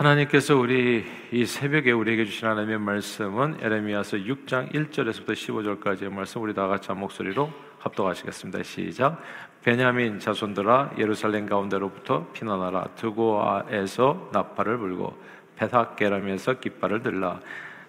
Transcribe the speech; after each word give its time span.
하나님께서 0.00 0.56
우리 0.56 1.04
이 1.30 1.44
새벽에 1.44 1.92
우리에게 1.92 2.24
주신 2.24 2.48
하나님의 2.48 2.78
말씀은 2.78 3.58
에레미야서 3.60 4.16
6장 4.16 4.72
1절에서부터 4.72 5.32
15절까지의 5.32 6.08
말씀 6.10 6.40
우리 6.40 6.54
다 6.54 6.66
같이 6.68 6.88
한 6.88 6.98
목소리로 7.00 7.50
합독하시겠습니다. 7.80 8.62
시작. 8.62 9.20
베냐민 9.62 10.18
자손들아 10.18 10.92
예루살렘 10.96 11.44
가운데로부터 11.44 12.28
피난하라 12.32 12.94
드고아에서 12.96 14.30
나팔을 14.32 14.78
불고 14.78 15.18
베삭게람에서 15.56 16.60
깃발을 16.60 17.02
들라 17.02 17.38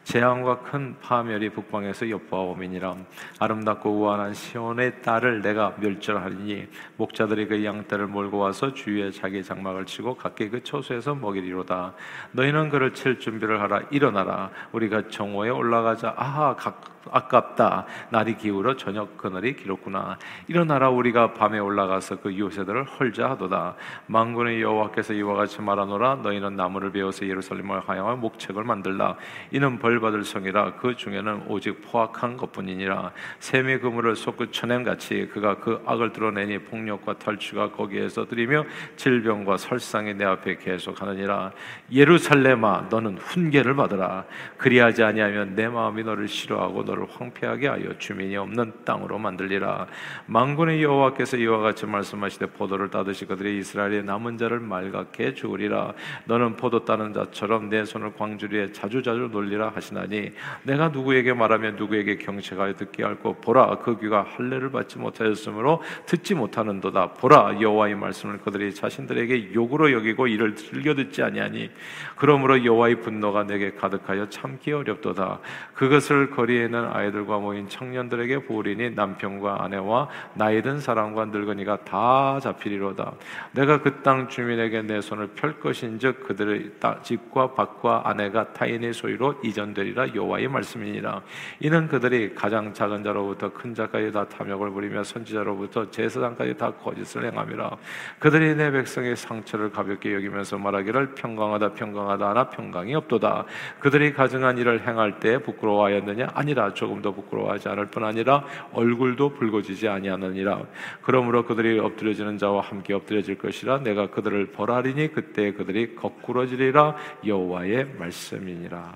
재앙과 0.03 0.59
큰 0.59 0.95
파멸이 1.01 1.49
북방에서 1.49 2.09
엿보아오미니라. 2.09 2.95
아름답고 3.39 3.91
우환한 3.91 4.33
시온의 4.33 5.01
딸을 5.01 5.41
내가 5.41 5.75
멸절하리니 5.79 6.67
목자들이 6.97 7.47
그 7.47 7.63
양떼를 7.63 8.07
몰고 8.07 8.39
와서 8.39 8.73
주위에 8.73 9.11
자기 9.11 9.43
장막을 9.43 9.85
치고 9.85 10.15
각기 10.15 10.49
그 10.49 10.63
처소에서 10.63 11.15
먹이리로다. 11.15 11.93
너희는 12.31 12.69
그를 12.69 12.93
칠 12.93 13.19
준비를 13.19 13.61
하라. 13.61 13.81
일어나라. 13.91 14.49
우리가 14.71 15.07
정오에 15.09 15.49
올라가자. 15.49 16.13
아하 16.17 16.55
각 16.55 16.90
아깝다. 17.09 17.85
날이 18.09 18.35
기울어 18.35 18.75
저녁 18.75 19.17
그날이 19.17 19.55
길었구나. 19.55 20.17
일어나라 20.47 20.89
우리가 20.89 21.33
밤에 21.33 21.59
올라가서 21.59 22.17
그 22.21 22.37
요새들을 22.37 22.83
헐자 22.83 23.31
하도다. 23.31 23.75
망군의 24.07 24.61
여호와께서 24.61 25.13
이와 25.13 25.35
같이 25.35 25.61
말하노라 25.61 26.15
너희는 26.17 26.55
나무를 26.55 26.91
베어서 26.91 27.27
예루살렘을 27.27 27.79
하향한 27.79 28.19
목책을 28.19 28.63
만들라. 28.63 29.15
이는 29.51 29.79
벌받을 29.79 30.23
성이라 30.23 30.73
그 30.75 30.95
중에는 30.95 31.45
오직 31.47 31.81
포악한 31.81 32.37
것뿐이니라. 32.37 33.11
샘의 33.39 33.81
그물을 33.81 34.15
솟구 34.15 34.51
쳐냄 34.51 34.83
같이 34.83 35.29
그가 35.33 35.55
그 35.55 35.81
악을 35.85 36.13
드러내니 36.13 36.59
폭력과 36.59 37.17
탈취가 37.17 37.71
거기에서 37.71 38.25
들이며 38.25 38.65
질병과 38.95 39.57
설상이 39.57 40.13
내 40.13 40.25
앞에 40.25 40.57
계속하느니라. 40.57 41.51
예루살렘아 41.91 42.87
너는 42.89 43.17
훈계를 43.17 43.75
받으라. 43.75 44.25
그리하지 44.57 45.03
아니하면 45.03 45.55
내 45.55 45.67
마음이 45.67 46.03
너를 46.03 46.27
싫어하고 46.27 46.83
너를 46.91 47.07
황폐하게 47.09 47.67
하여 47.67 47.97
주민이 47.97 48.35
없는 48.37 48.73
땅으로 48.85 49.17
만들리라. 49.17 49.87
망군의 50.25 50.83
여호와께서 50.83 51.37
이와 51.37 51.59
같이 51.59 51.85
말씀하시되 51.85 52.47
포도를 52.47 52.89
따듯이 52.89 53.25
그들의 53.25 53.57
이스라엘의 53.59 54.03
남은 54.03 54.37
자를 54.37 54.59
말갛게 54.59 55.33
주으리라. 55.33 55.93
너는 56.25 56.57
포도 56.57 56.85
따는 56.85 57.13
자처럼 57.13 57.69
내 57.69 57.85
손을 57.85 58.13
광주리에 58.15 58.71
자주자주 58.71 59.29
놀리라 59.31 59.71
하시나니 59.73 60.33
내가 60.63 60.89
누구에게 60.89 61.33
말하면 61.33 61.75
누구에게 61.77 62.17
경책하여 62.17 62.75
듣게 62.75 63.03
할고 63.03 63.35
보라 63.41 63.79
그 63.79 63.99
귀가 63.99 64.23
할례를 64.23 64.71
받지 64.71 64.97
못하였으므로 64.97 65.81
듣지 66.05 66.35
못하는도다. 66.35 67.13
보라 67.13 67.61
여호와의 67.61 67.95
말씀을 67.95 68.39
그들이 68.39 68.73
자신들에게 68.73 69.53
욕으로 69.53 69.91
여기고 69.93 70.27
이를 70.27 70.55
즐겨 70.55 70.93
듣지 70.93 71.23
아니하니 71.23 71.71
그러므로 72.15 72.63
여호와의 72.63 73.01
분노가 73.01 73.43
내게 73.43 73.71
가득하여 73.71 74.29
참기 74.29 74.71
어렵도다. 74.71 75.39
그것을 75.73 76.31
거리에는 76.31 76.80
있는 76.81 76.89
아이들과 76.91 77.37
모인 77.37 77.69
청년들에게 77.69 78.45
보리니 78.45 78.91
남편과 78.91 79.63
아내와 79.63 80.09
나이 80.33 80.61
든 80.61 80.79
사람과 80.79 81.25
늙은이가 81.25 81.85
다 81.85 82.39
잡히리로다. 82.41 83.13
내가 83.51 83.81
그 83.81 84.01
땅 84.01 84.27
주민에게 84.27 84.81
내 84.81 84.99
손을 84.99 85.27
펼 85.27 85.59
것인즉 85.59 86.23
그들의 86.27 86.71
집과 87.03 87.53
밭과 87.53 88.01
아내가 88.05 88.51
타인의 88.53 88.93
소유로 88.93 89.35
이전되리라 89.43 90.15
여호와의 90.15 90.47
말씀이니라. 90.47 91.21
이는 91.59 91.87
그들이 91.87 92.33
가장 92.33 92.73
작은 92.73 93.03
자로부터 93.03 93.53
큰 93.53 93.75
자까지 93.75 94.11
다 94.11 94.27
탐욕을 94.27 94.71
부리며 94.71 95.03
선지자로부터 95.03 95.91
제사장까지 95.91 96.57
다 96.57 96.71
거짓을 96.71 97.25
행함이라. 97.25 97.77
그들이 98.17 98.55
내 98.55 98.71
백성의 98.71 99.15
상처를 99.15 99.71
가볍게 99.71 100.15
여기면서 100.15 100.57
말하기를 100.57 101.13
평강하다 101.13 101.73
평강하다 101.73 102.29
하나 102.29 102.49
평강이 102.49 102.95
없도다. 102.95 103.45
그들이 103.79 104.13
가증한 104.13 104.57
일을 104.57 104.87
행할 104.87 105.19
때 105.19 105.37
부끄러워하였느냐 105.37 106.29
아니라 106.33 106.70
조금도 106.73 107.13
부끄러워하지 107.13 107.69
않을 107.69 107.87
뿐 107.87 108.03
아니라 108.03 108.43
얼굴도 108.73 109.33
붉어지지 109.33 109.87
아니하느니라. 109.87 110.63
그러므로 111.01 111.45
그들이 111.45 111.79
엎드려지는 111.79 112.37
자와 112.37 112.61
함께 112.61 112.93
엎드려질 112.93 113.37
것이라 113.37 113.79
내가 113.79 114.09
그들을 114.09 114.51
벌하리니 114.51 115.13
그때 115.13 115.53
그들이 115.53 115.95
거꾸러지리라 115.95 116.95
여호와의 117.25 117.95
말씀이니라. 117.97 118.95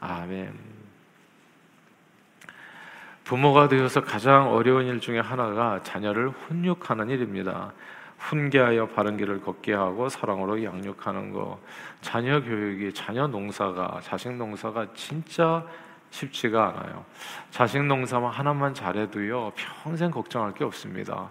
아멘. 0.00 0.74
부모가 3.24 3.68
되어서 3.68 4.02
가장 4.02 4.52
어려운 4.52 4.86
일 4.86 5.00
중에 5.00 5.18
하나가 5.18 5.80
자녀를 5.82 6.28
훈육하는 6.28 7.08
일입니다. 7.08 7.72
훈계하여 8.18 8.88
바른 8.88 9.16
길을 9.16 9.40
걷게 9.40 9.72
하고 9.72 10.08
사랑으로 10.08 10.62
양육하는 10.62 11.32
거. 11.32 11.58
자녀 12.00 12.42
교육이 12.42 12.92
자녀 12.92 13.26
농사가 13.26 13.98
자식 14.02 14.32
농사가 14.32 14.86
진짜 14.94 15.64
쉽지가 16.14 16.68
않아요. 16.68 17.04
자식 17.50 17.82
농사만 17.82 18.30
하나만 18.30 18.72
잘해도요, 18.72 19.52
평생 19.56 20.10
걱정할 20.12 20.54
게 20.54 20.62
없습니다. 20.64 21.30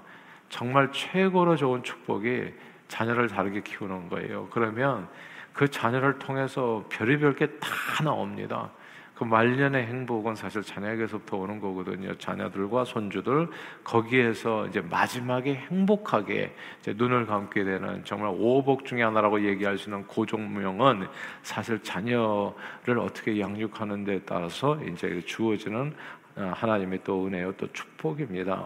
정말 0.49 0.91
최고로 0.91 1.55
좋은 1.55 1.83
축복이 1.83 2.53
자녀를 2.89 3.27
다르게 3.29 3.61
키우는 3.61 4.09
거예요. 4.09 4.47
그러면 4.51 5.07
그 5.53 5.69
자녀를 5.69 6.19
통해서 6.19 6.83
별의별 6.89 7.35
게 7.35 7.47
다 7.59 8.03
나옵니다. 8.03 8.71
그 9.15 9.23
말년의 9.23 9.85
행복은 9.85 10.35
사실 10.35 10.63
자녀에게서부터 10.63 11.37
오는 11.37 11.59
거거든요. 11.59 12.15
자녀들과 12.17 12.83
손주들 12.85 13.47
거기에서 13.83 14.65
이제 14.67 14.81
마지막에 14.81 15.53
행복하게 15.53 16.55
이제 16.79 16.93
눈을 16.97 17.27
감게 17.27 17.63
되는 17.63 18.03
정말 18.03 18.33
오복 18.35 18.85
중의 18.85 19.03
하나라고 19.03 19.45
얘기할 19.45 19.77
수 19.77 19.89
있는 19.89 20.05
고종명은 20.07 21.07
사실 21.43 21.81
자녀를 21.83 22.99
어떻게 22.99 23.39
양육하는 23.39 24.03
데 24.03 24.19
따라서 24.25 24.79
이제 24.83 25.21
주어지는 25.25 25.93
어, 26.22 26.22
하나님의 26.35 27.01
또 27.03 27.27
은혜요 27.27 27.53
또 27.53 27.71
축복입니다. 27.71 28.65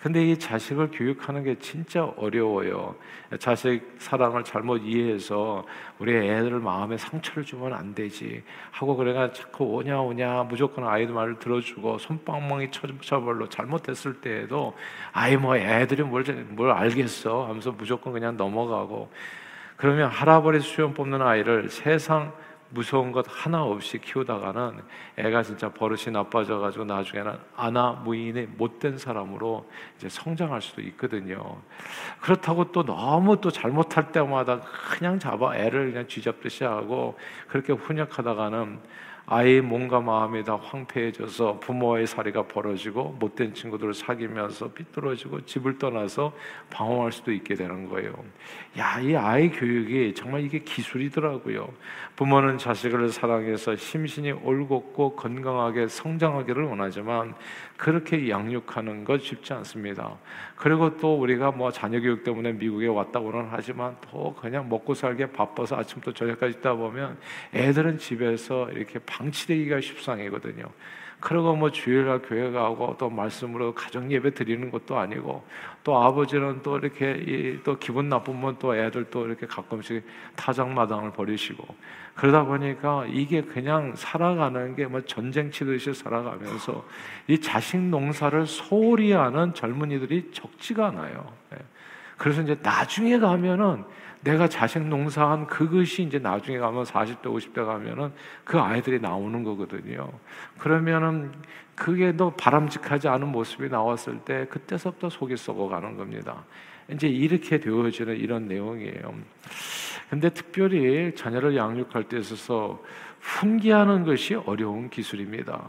근데 0.00 0.24
이 0.24 0.38
자식을 0.38 0.90
교육하는 0.92 1.42
게 1.42 1.58
진짜 1.58 2.04
어려워요. 2.16 2.94
자식 3.40 3.82
사랑을 3.98 4.44
잘못 4.44 4.78
이해해서 4.78 5.64
우리 5.98 6.14
애들 6.14 6.60
마음에 6.60 6.96
상처를 6.96 7.44
주면 7.44 7.72
안 7.72 7.94
되지 7.94 8.42
하고 8.70 8.96
그래가 8.96 9.32
자꾸 9.32 9.64
오냐 9.64 10.00
오냐 10.00 10.44
무조건 10.44 10.86
아이들 10.86 11.12
말을 11.14 11.38
들어주고 11.38 11.98
손방망이 11.98 12.70
쳐버로 13.00 13.48
잘못했을 13.48 14.20
때에도 14.20 14.76
아이 15.12 15.36
뭐 15.36 15.56
애들이 15.56 16.02
뭘, 16.02 16.24
뭘 16.50 16.70
알겠어 16.70 17.46
하면서 17.46 17.72
무조건 17.72 18.12
그냥 18.12 18.36
넘어가고 18.36 19.10
그러면 19.76 20.08
할아버지 20.10 20.60
수염 20.60 20.94
뽑는 20.94 21.22
아이를 21.22 21.68
세상 21.70 22.32
무서운 22.70 23.12
것 23.12 23.24
하나 23.28 23.62
없이 23.62 23.98
키우다가는 23.98 24.80
애가 25.16 25.42
진짜 25.42 25.70
버릇이 25.70 26.12
나빠져 26.12 26.58
가지고 26.58 26.84
나중에는 26.84 27.38
아나 27.56 27.92
무인의 27.92 28.48
못된 28.56 28.98
사람으로 28.98 29.68
이제 29.96 30.08
성장할 30.08 30.60
수도 30.60 30.82
있거든요. 30.82 31.60
그렇다고 32.20 32.70
또 32.72 32.84
너무 32.84 33.40
또 33.40 33.50
잘못할 33.50 34.12
때마다 34.12 34.60
그냥 34.60 35.18
잡아 35.18 35.56
애를 35.56 35.92
그냥 35.92 36.06
쥐잡듯이 36.06 36.64
하고 36.64 37.18
그렇게 37.48 37.72
훈육하다가는 37.72 38.80
아이의 39.30 39.60
몸과 39.60 40.00
마음이 40.00 40.42
다 40.42 40.56
황폐해져서 40.56 41.60
부모와의 41.60 42.06
사이가 42.06 42.44
벌어지고 42.44 43.14
못된 43.18 43.52
친구들을 43.52 43.92
사귀면서 43.92 44.72
삐뚤어지고 44.72 45.44
집을 45.44 45.78
떠나서 45.78 46.32
방황할 46.70 47.12
수도 47.12 47.30
있게 47.32 47.54
되는 47.54 47.90
거예요. 47.90 48.14
야, 48.78 48.98
이 49.00 49.14
아이 49.14 49.50
교육이 49.50 50.14
정말 50.14 50.44
이게 50.44 50.60
기술이더라고요. 50.60 51.68
부모는 52.16 52.56
자식을 52.56 53.10
사랑해서 53.10 53.76
심신이 53.76 54.32
올곧고 54.32 55.16
건강하게 55.16 55.88
성장하기를 55.88 56.64
원하지만 56.64 57.34
그렇게 57.76 58.30
양육하는 58.30 59.04
것 59.04 59.22
쉽지 59.22 59.52
않습니다. 59.52 60.16
그리고 60.58 60.96
또 60.96 61.14
우리가 61.20 61.52
뭐 61.52 61.70
자녀 61.70 62.00
교육 62.00 62.24
때문에 62.24 62.52
미국에 62.52 62.88
왔다고는 62.88 63.46
하지만 63.50 63.96
또 64.10 64.34
그냥 64.34 64.68
먹고 64.68 64.92
살게 64.92 65.30
바빠서 65.30 65.76
아침부터 65.76 66.12
저녁까지 66.12 66.58
있다 66.58 66.74
보면 66.74 67.16
애들은 67.54 67.98
집에서 67.98 68.68
이렇게 68.72 68.98
방치되기가 68.98 69.80
십상이거든요. 69.80 70.64
그리고 71.20 71.56
뭐 71.56 71.70
주일날 71.70 72.22
교회 72.22 72.50
가고 72.50 72.94
또 72.98 73.10
말씀으로 73.10 73.74
가정 73.74 74.10
예배 74.10 74.34
드리는 74.34 74.70
것도 74.70 74.96
아니고 74.96 75.44
또 75.82 76.00
아버지는 76.00 76.62
또 76.62 76.78
이렇게 76.78 77.58
또 77.64 77.78
기분 77.78 78.08
나쁘면 78.08 78.56
또 78.58 78.76
애들 78.76 79.06
또 79.10 79.26
이렇게 79.26 79.46
가끔씩 79.46 80.04
타작마당을 80.36 81.12
버리시고 81.12 81.66
그러다 82.14 82.44
보니까 82.44 83.04
이게 83.08 83.42
그냥 83.42 83.94
살아가는 83.96 84.76
게 84.76 84.86
뭐 84.86 85.00
전쟁 85.02 85.50
치듯이 85.50 85.92
살아가면서 85.92 86.84
이 87.26 87.40
자식 87.40 87.78
농사를 87.78 88.46
소홀히 88.46 89.12
하는 89.12 89.54
젊은이들이 89.54 90.30
적지가 90.32 90.88
않아요. 90.88 91.32
예. 91.52 91.58
그래서 92.16 92.42
이제 92.42 92.56
나중에 92.62 93.18
가면은 93.18 93.84
내가 94.20 94.48
자식 94.48 94.82
농사한 94.82 95.46
그것이 95.46 96.02
이제 96.02 96.18
나중에 96.18 96.58
가면 96.58 96.84
40대, 96.84 97.22
50대 97.22 97.64
가면은 97.64 98.12
그 98.44 98.58
아이들이 98.58 99.00
나오는 99.00 99.42
거거든요. 99.44 100.10
그러면은 100.58 101.32
그게 101.74 102.12
너 102.12 102.30
바람직하지 102.30 103.08
않은 103.08 103.28
모습이 103.28 103.68
나왔을 103.68 104.18
때 104.18 104.46
그때서부터 104.50 105.08
속이 105.08 105.36
썩어가는 105.36 105.96
겁니다. 105.96 106.44
이제 106.90 107.06
이렇게 107.06 107.60
되어지는 107.60 108.16
이런 108.16 108.48
내용이에요. 108.48 109.14
근데 110.10 110.30
특별히 110.30 111.14
자녀를 111.14 111.56
양육할 111.56 112.04
때 112.04 112.18
있어서 112.18 112.82
훈계하는 113.20 114.04
것이 114.04 114.34
어려운 114.34 114.88
기술입니다. 114.88 115.68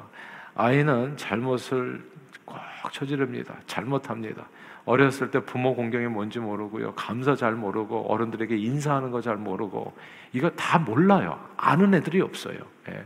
아이는 0.56 1.18
잘못을 1.18 2.04
꼭 2.46 2.58
저지릅니다. 2.92 3.56
잘못합니다. 3.68 4.48
어렸을 4.86 5.30
때 5.32 5.40
부모 5.42 5.76
공경이 5.76 6.08
뭔지 6.08 6.40
모르고요. 6.40 6.94
감사 6.96 7.36
잘 7.36 7.54
모르고 7.54 8.12
어른들에게 8.12 8.56
인사하는 8.58 9.12
거 9.12 9.22
잘 9.22 9.38
모르고 9.38 9.94
이거 10.34 10.50
다 10.52 10.80
몰라요. 10.80 11.40
아는 11.58 11.94
애들이 11.94 12.22
없어요. 12.22 12.58
예. 12.90 13.06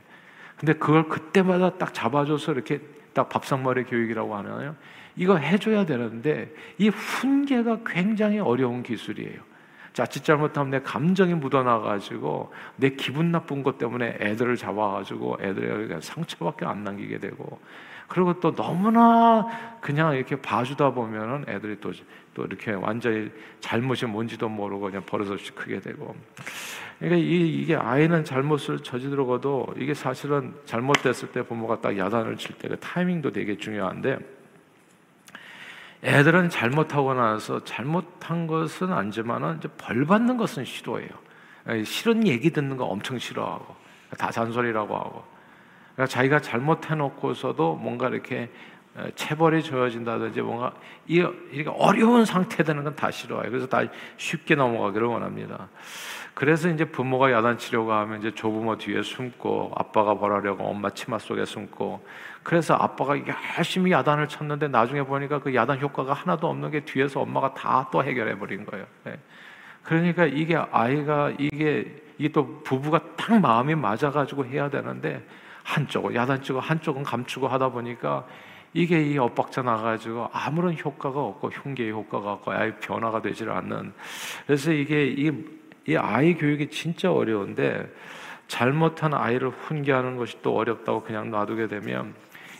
근데 0.57 0.73
그걸 0.73 1.09
그때마다 1.09 1.71
딱 1.77 1.93
잡아줘서 1.93 2.53
이렇게 2.53 2.79
딱 3.13 3.29
밥상머리 3.29 3.83
교육이라고 3.85 4.35
하나요? 4.35 4.75
이거 5.15 5.37
해줘야 5.37 5.85
되는데 5.85 6.53
이 6.77 6.89
훈계가 6.89 7.79
굉장히 7.85 8.39
어려운 8.39 8.81
기술이에요. 8.83 9.41
자칫 9.93 10.23
잘못하면 10.23 10.71
내 10.71 10.81
감정이 10.81 11.35
묻어나가지고 11.35 12.51
내 12.77 12.89
기분 12.91 13.31
나쁜 13.31 13.61
것 13.61 13.77
때문에 13.77 14.17
애들을 14.19 14.55
잡아가지고 14.57 15.37
애들에게 15.39 15.99
상처밖에 16.01 16.65
안 16.65 16.83
남기게 16.83 17.19
되고 17.19 17.59
그리고 18.13 18.39
또 18.39 18.53
너무나 18.53 19.47
그냥 19.81 20.15
이렇게 20.15 20.35
봐주다 20.39 20.91
보면은 20.91 21.45
애들이 21.47 21.79
또, 21.81 21.91
또 22.35 22.45
이렇게 22.45 22.71
완전히 22.71 23.31
잘못이 23.59 24.05
뭔지도 24.05 24.47
모르고 24.47 24.81
그냥 24.81 25.01
버릇없이 25.03 25.51
크게 25.53 25.79
되고. 25.79 26.15
그러니까 26.99 27.17
이, 27.17 27.59
이게 27.59 27.75
아이는 27.75 28.23
잘못을 28.23 28.83
저지르고도 28.83 29.73
이게 29.77 29.95
사실은 29.95 30.53
잘못됐을 30.65 31.31
때 31.31 31.41
부모가 31.41 31.81
딱 31.81 31.97
야단을 31.97 32.37
칠 32.37 32.55
때 32.59 32.67
그 32.67 32.77
타이밍도 32.79 33.31
되게 33.31 33.57
중요한데 33.57 34.19
애들은 36.03 36.49
잘못하고 36.49 37.15
나서 37.15 37.63
잘못한 37.63 38.45
것은 38.45 38.93
아니지만은 38.93 39.57
이제 39.57 39.67
벌 39.75 40.05
받는 40.05 40.37
것은 40.37 40.65
싫어해요. 40.65 41.09
싫은 41.83 42.27
얘기 42.27 42.51
듣는 42.51 42.77
거 42.77 42.85
엄청 42.85 43.17
싫어하고 43.17 43.75
다 44.19 44.29
잔소리라고 44.29 44.95
하고 44.95 45.32
그러니까 45.95 46.07
자기가 46.07 46.39
잘못해놓고서도 46.39 47.75
뭔가 47.75 48.09
이렇게 48.09 48.49
체벌이 49.15 49.63
저어진다든지 49.63 50.41
뭔가 50.41 50.73
이렇게 51.07 51.65
어려운 51.69 52.25
상태 52.25 52.63
되는 52.63 52.83
건 52.83 52.95
다 52.95 53.09
싫어해요. 53.09 53.49
그래서 53.49 53.67
다 53.67 53.81
쉽게 54.17 54.55
넘어가기를 54.55 55.07
원합니다. 55.07 55.67
그래서 56.35 56.67
이제 56.69 56.85
부모가 56.85 57.31
야단 57.31 57.57
치려고 57.59 57.91
하면 57.91 58.19
이제 58.19 58.33
조부모 58.33 58.77
뒤에 58.77 59.03
숨고 59.03 59.71
아빠가 59.75 60.15
벌하려고 60.15 60.63
엄마 60.63 60.89
치마 60.89 61.19
속에 61.19 61.45
숨고 61.45 62.05
그래서 62.41 62.73
아빠가 62.75 63.15
열심히 63.57 63.91
야단을 63.91 64.27
쳤는데 64.27 64.67
나중에 64.67 65.03
보니까 65.03 65.39
그 65.39 65.53
야단 65.53 65.79
효과가 65.79 66.13
하나도 66.13 66.47
없는 66.47 66.71
게 66.71 66.79
뒤에서 66.81 67.21
엄마가 67.21 67.53
다 67.53 67.89
또 67.91 68.03
해결해 68.03 68.37
버린 68.39 68.65
거예요. 68.65 68.85
네. 69.03 69.19
그러니까 69.83 70.25
이게 70.25 70.55
아이가 70.55 71.31
이게 71.37 72.01
이게 72.17 72.29
또 72.31 72.61
부부가 72.63 72.99
딱 73.15 73.39
마음이 73.39 73.75
맞아가지고 73.75 74.45
해야 74.45 74.69
되는데 74.69 75.23
한쪽은 75.63 76.15
야단치고 76.15 76.59
한쪽은 76.59 77.03
감추고 77.03 77.47
하다 77.47 77.69
보니까 77.69 78.25
이게 78.73 79.01
이 79.03 79.17
엇박자 79.17 79.61
나가지고 79.61 80.29
아무런 80.33 80.77
효과가 80.77 81.19
없고 81.19 81.49
흉계의 81.49 81.91
효과가 81.91 82.33
없고 82.33 82.51
아예 82.51 82.75
변화가 82.75 83.21
되질 83.21 83.49
않는. 83.49 83.93
그래서 84.47 84.71
이게 84.71 85.07
이, 85.07 85.31
이 85.87 85.95
아이 85.95 86.33
교육이 86.35 86.69
진짜 86.69 87.11
어려운데 87.11 87.87
잘못한 88.47 89.13
아이를 89.13 89.49
훈계하는 89.49 90.17
것이 90.17 90.41
또 90.41 90.55
어렵다고 90.55 91.03
그냥 91.03 91.29
놔두게 91.29 91.67
되면 91.67 92.13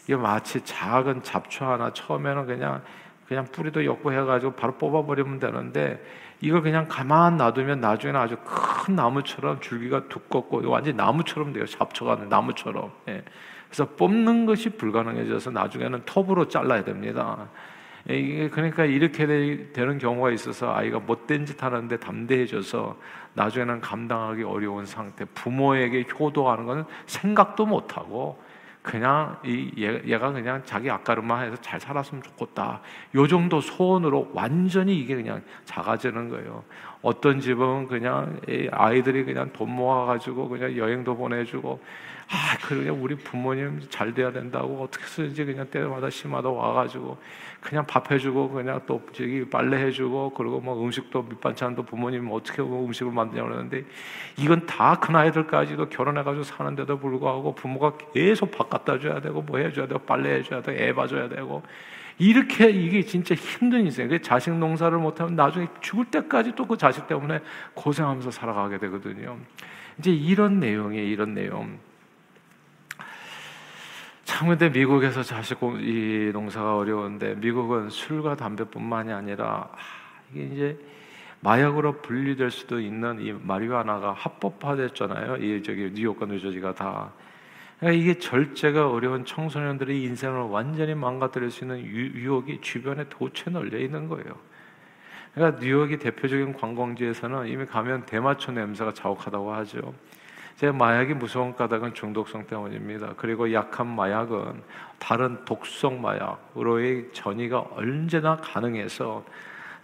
이게 0.03 0.15
마치 0.15 0.61
작은 0.61 1.23
잡초 1.23 1.65
하나 1.65 1.91
처음에는 1.93 2.45
그냥 2.45 2.83
그냥 3.27 3.45
뿌리도 3.45 3.85
엮고 3.85 4.11
해가지고 4.11 4.53
바로 4.53 4.73
뽑아버리면 4.77 5.39
되는데 5.39 6.03
이걸 6.41 6.61
그냥 6.61 6.87
가만 6.89 7.37
놔두면 7.37 7.79
나중에는 7.79 8.19
아주 8.19 8.37
큰 8.43 8.95
나무처럼 8.95 9.61
줄기가 9.61 10.07
두껍고 10.09 10.69
완전히 10.69 10.97
나무처럼 10.97 11.53
돼요. 11.53 11.65
잡초가 11.65 12.15
나무처럼. 12.29 12.91
예. 13.07 13.23
그래서 13.67 13.85
뽑는 13.95 14.45
것이 14.45 14.69
불가능해져서 14.71 15.51
나중에는 15.51 16.01
톱으로 16.05 16.47
잘라야 16.47 16.83
됩니다. 16.83 17.49
예, 18.09 18.19
이게 18.19 18.49
그러니까 18.49 18.83
이렇게 18.83 19.25
되는 19.25 19.97
경우가 19.97 20.31
있어서 20.31 20.73
아이가 20.73 20.99
못된 20.99 21.45
짓 21.45 21.63
하는데 21.63 21.97
담대해져서 21.97 22.97
나중에는 23.33 23.81
감당하기 23.81 24.43
어려운 24.43 24.85
상태. 24.85 25.25
부모에게 25.25 26.05
효도하는 26.19 26.65
것은 26.65 26.83
생각도 27.05 27.65
못하고 27.65 28.37
그냥 28.83 29.37
이 29.45 29.71
얘 29.77 30.17
가 30.19 30.31
그냥 30.31 30.61
자기 30.65 30.89
앞가름만 30.91 31.45
해서 31.45 31.55
잘 31.61 31.79
살았으면 31.79 32.21
좋겠다. 32.21 32.81
요 33.15 33.27
정도 33.27 33.61
소원으로 33.61 34.29
완전히 34.33 34.99
이게 34.99 35.15
그냥 35.15 35.41
작아지는 35.63 36.29
거예요. 36.29 36.63
어떤 37.01 37.39
집은 37.39 37.87
그냥 37.87 38.39
아이들이 38.71 39.23
그냥 39.23 39.49
돈 39.53 39.71
모아가지고 39.71 40.49
그냥 40.49 40.75
여행도 40.77 41.15
보내주고 41.15 41.79
아, 42.35 42.57
그냥 42.67 42.97
우리 43.03 43.13
부모님 43.15 43.79
잘 43.89 44.11
돼야 44.11 44.31
된다고 44.31 44.81
어떻게 44.81 45.05
쓰는지 45.05 45.45
그냥 45.45 45.69
때마다 45.69 46.09
심하다 46.09 46.49
와가지고 46.49 47.15
그냥 47.61 47.85
밥 47.85 48.11
해주고 48.11 48.49
그냥 48.49 48.81
또 48.87 49.03
저기 49.13 49.47
빨래 49.47 49.77
해주고 49.85 50.31
그리고 50.31 50.59
뭐 50.59 50.83
음식도 50.83 51.21
밑반찬도 51.23 51.83
부모님 51.83 52.27
어떻게 52.31 52.63
뭐 52.63 52.83
음식을 52.85 53.11
만드냐 53.11 53.43
그러는데 53.43 53.85
이건 54.37 54.65
다 54.65 54.95
큰 54.99 55.15
아이들까지도 55.15 55.89
결혼해가지고 55.89 56.43
사는데도 56.43 56.97
불구하고 56.97 57.53
부모가 57.55 57.97
계속 58.13 58.49
밥 58.51 58.69
갖다 58.69 58.97
줘야 58.99 59.21
되고 59.21 59.41
뭐 59.41 59.59
해줘야 59.59 59.85
되고 59.87 59.99
빨래 59.99 60.35
해줘야 60.37 60.61
되고 60.63 60.81
애 60.81 60.93
봐줘야 60.93 61.29
되고 61.29 61.61
이렇게 62.17 62.69
이게 62.69 63.03
진짜 63.03 63.35
힘든 63.35 63.81
인생. 63.81 64.07
그 64.07 64.21
자식 64.21 64.53
농사를 64.53 64.97
못하면 64.97 65.35
나중에 65.35 65.67
죽을 65.81 66.05
때까지 66.05 66.53
또 66.55 66.65
그 66.65 66.77
자식 66.77 67.07
때문에 67.07 67.41
고생하면서 67.75 68.31
살아가게 68.31 68.77
되거든요. 68.79 69.37
이제 69.99 70.11
이런 70.11 70.59
내용이 70.59 70.97
이런 70.97 71.33
내용. 71.33 71.77
참 74.33 74.47
근데 74.47 74.67
미국에서 74.67 75.21
자식 75.21 75.59
이 75.61 76.31
농사가 76.33 76.75
어려운데 76.75 77.35
미국은 77.35 77.91
술과 77.91 78.35
담배뿐만이 78.35 79.13
아니라 79.13 79.69
이게 80.31 80.43
이제 80.45 80.79
마약으로 81.41 82.01
분리될 82.01 82.49
수도 82.49 82.79
있는 82.79 83.21
이 83.21 83.31
마리화나가 83.31 84.13
합법화됐잖아요. 84.13 85.37
이 85.37 85.61
저기 85.61 85.91
뉴욕과 85.93 86.25
뉴저지가 86.25 86.73
다. 86.73 87.11
그러니까 87.79 88.01
이게 88.01 88.17
절제가 88.17 88.89
어려운 88.89 89.23
청소년들의 89.23 90.01
인생을 90.01 90.49
완전히 90.49 90.95
망가뜨릴 90.95 91.51
수 91.51 91.65
있는 91.65 91.85
유혹이 91.85 92.61
주변에 92.61 93.05
도체 93.09 93.51
널려 93.51 93.77
있는 93.77 94.07
거예요. 94.07 94.33
그러니까 95.35 95.61
뉴욕이 95.61 95.99
대표적인 95.99 96.53
관광지에서는 96.53 97.49
이미 97.49 97.67
가면 97.67 98.07
대마초 98.07 98.53
냄새가 98.53 98.95
자욱하다고 98.95 99.53
하죠. 99.53 99.93
제 100.55 100.71
마약이 100.71 101.15
무서운 101.15 101.55
까닭은 101.55 101.93
중독성 101.93 102.45
때문입니다. 102.47 103.13
그리고 103.17 103.51
약한 103.53 103.87
마약은 103.87 104.61
다른 104.99 105.43
독성 105.45 106.01
마약으로의 106.01 107.09
전이가 107.11 107.65
언제나 107.71 108.37
가능해서 108.37 109.23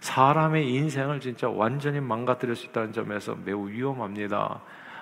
사람의 0.00 0.72
인생을 0.72 1.20
진짜 1.20 1.48
완전히 1.48 2.00
망가뜨릴 2.00 2.56
수 2.56 2.66
있다는 2.66 2.92
점에서 2.92 3.36
매우 3.44 3.68
위험합니다. 3.68 4.60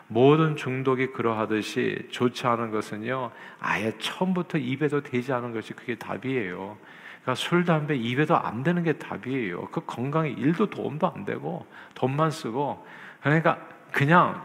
모든 0.09 0.57
중독이 0.57 1.09
그러하듯이 1.09 2.09
좋지 2.11 2.47
않은 2.47 2.71
것은요, 2.71 3.31
아예 3.61 3.93
처음부터 3.99 4.59
입에도 4.59 5.03
되지 5.03 5.33
않은 5.33 5.53
것이 5.53 5.75
그게 5.75 5.95
답이에요. 5.95 6.79
그러니까 7.23 7.35
술, 7.35 7.65
담배 7.67 7.95
입에도 7.95 8.35
안 8.37 8.63
되는 8.63 8.83
게 8.83 8.95
답이에요. 8.95 9.67
그 9.67 9.85
건강에 9.85 10.31
일도 10.31 10.71
도움도 10.71 11.13
안 11.15 11.27
되고, 11.27 11.67
돈만 11.95 12.31
쓰고, 12.31 12.85
그러니까 13.21 13.59
그냥 13.93 14.43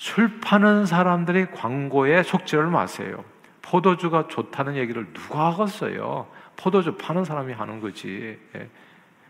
술 0.00 0.40
파는 0.40 0.86
사람들이 0.86 1.50
광고에 1.50 2.22
속지를 2.22 2.68
마세요. 2.68 3.22
포도주가 3.60 4.28
좋다는 4.28 4.76
얘기를 4.76 5.12
누가 5.12 5.50
하겠어요? 5.50 6.26
포도주 6.56 6.96
파는 6.96 7.26
사람이 7.26 7.52
하는 7.52 7.82
거지. 7.82 8.38
예. 8.56 8.70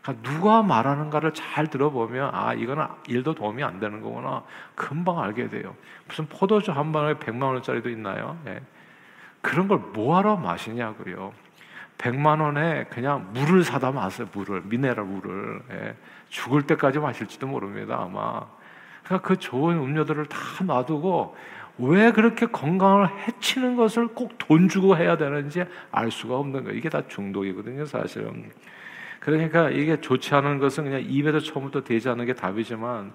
그러니까 0.01 0.31
누가 0.31 0.63
말하는가를 0.63 1.35
잘 1.35 1.67
들어보면 1.67 2.31
아 2.33 2.55
이거는 2.55 2.87
일도 3.09 3.35
도움이 3.35 3.65
안 3.65 3.81
되는 3.81 4.01
거구나 4.01 4.45
금방 4.77 5.19
알게 5.19 5.49
돼요. 5.49 5.75
무슨 6.07 6.27
포도주 6.29 6.71
한 6.71 6.93
방에 6.93 7.15
100만 7.15 7.43
원짜리도 7.43 7.91
있나요? 7.91 8.39
예. 8.47 8.61
그런 9.41 9.67
걸 9.67 9.79
뭐하러 9.79 10.37
마시냐고요. 10.37 11.33
100만 11.99 12.41
원에 12.41 12.85
그냥 12.85 13.29
물을 13.33 13.65
사다 13.65 13.91
마세요. 13.91 14.29
물을 14.33 14.63
미네랄 14.67 15.05
물을 15.05 15.63
예. 15.73 15.97
죽을 16.29 16.63
때까지 16.63 17.01
마실지도 17.01 17.49
모릅니다 17.49 17.99
아마. 18.01 18.60
그러니까 19.05 19.27
그 19.27 19.39
좋은 19.39 19.77
음료들을 19.77 20.27
다 20.27 20.39
놔두고 20.65 21.37
왜 21.79 22.13
그렇게 22.13 22.47
건강을 22.47 23.09
해치는 23.27 23.77
것을 23.77 24.09
꼭 24.09 24.31
돈 24.51 24.69
주고 24.69 24.97
해야 24.97 25.17
되는지 25.17 25.65
알 25.93 26.11
수가 26.11 26.37
없는 26.37 26.65
거예요. 26.65 26.77
이게 26.77 26.89
다 26.89 27.07
중독이거든요, 27.07 27.87
사실은. 27.87 28.51
그러니까 29.21 29.71
이게 29.71 30.01
좋지 30.01 30.35
않은 30.35 30.59
것은 30.59 30.85
그냥 30.85 31.05
입에도 31.07 31.39
처음부터 31.39 31.85
되지 31.85 32.09
않는 32.09 32.27
게 32.27 32.35
답이지만 32.35 33.13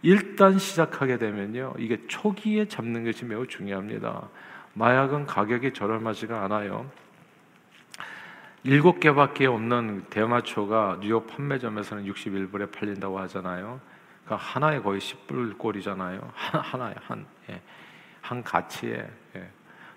일단 0.00 0.58
시작하게 0.58 1.18
되면요. 1.18 1.74
이게 1.78 1.98
초기에 2.06 2.68
잡는 2.68 3.04
것이 3.04 3.26
매우 3.26 3.46
중요합니다. 3.46 4.28
마약은 4.72 5.26
가격이 5.26 5.74
저렴하지가 5.74 6.44
않아요. 6.44 6.90
일곱 8.64 8.98
개밖에 9.00 9.46
없는 9.46 10.06
대마초가 10.08 11.00
뉴욕 11.02 11.26
판매점에서는 11.26 12.04
61불에 12.04 12.72
팔린다고 12.72 13.18
하잖아요. 13.20 13.80
그러니까 14.28 14.36
하나에 14.36 14.80
거의 14.80 15.00
10불 15.00 15.56
꼴이잖아요. 15.56 16.20
하나에 16.34 16.94
한, 17.00 17.26
예. 17.48 17.60
한 18.20 18.44
가치에 18.44 19.08
예. 19.36 19.50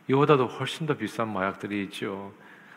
이보다도 0.07 0.47
훨씬 0.47 0.87
더 0.87 0.95
비싼 0.95 1.31
마약들이 1.33 1.83
있죠. 1.83 2.31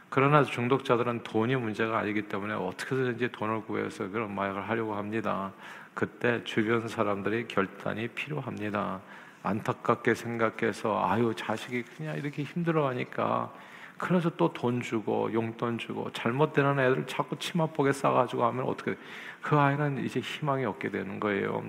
그러나 0.08 0.42
중독자들은 0.42 1.22
돈이 1.22 1.54
문제가 1.56 1.98
아니기 1.98 2.22
때문에 2.22 2.54
어떻게든지 2.54 3.30
돈을 3.30 3.62
구해서 3.62 4.08
그런 4.08 4.34
마약을 4.34 4.68
하려고 4.68 4.96
합니다. 4.96 5.52
그때 5.94 6.42
주변 6.42 6.88
사람들의 6.88 7.46
결단이 7.46 8.08
필요합니다. 8.08 9.00
안타깝게 9.44 10.14
생각해서 10.14 11.06
아유 11.06 11.34
자식이 11.36 11.84
그냥 11.84 12.16
이렇게 12.16 12.42
힘들어하니까 12.42 13.52
그래서 13.98 14.30
또 14.30 14.52
돈 14.52 14.80
주고 14.80 15.32
용돈 15.32 15.78
주고 15.78 16.10
잘못되는 16.12 16.78
애들 16.78 17.06
자꾸 17.06 17.38
치마폭에 17.38 17.92
싸가지고 17.92 18.44
하면 18.46 18.64
어떻게 18.66 18.96
그 19.40 19.58
아이는 19.58 20.04
이제 20.04 20.20
희망이 20.20 20.64
없게 20.64 20.90
되는 20.90 21.20
거예요. 21.20 21.62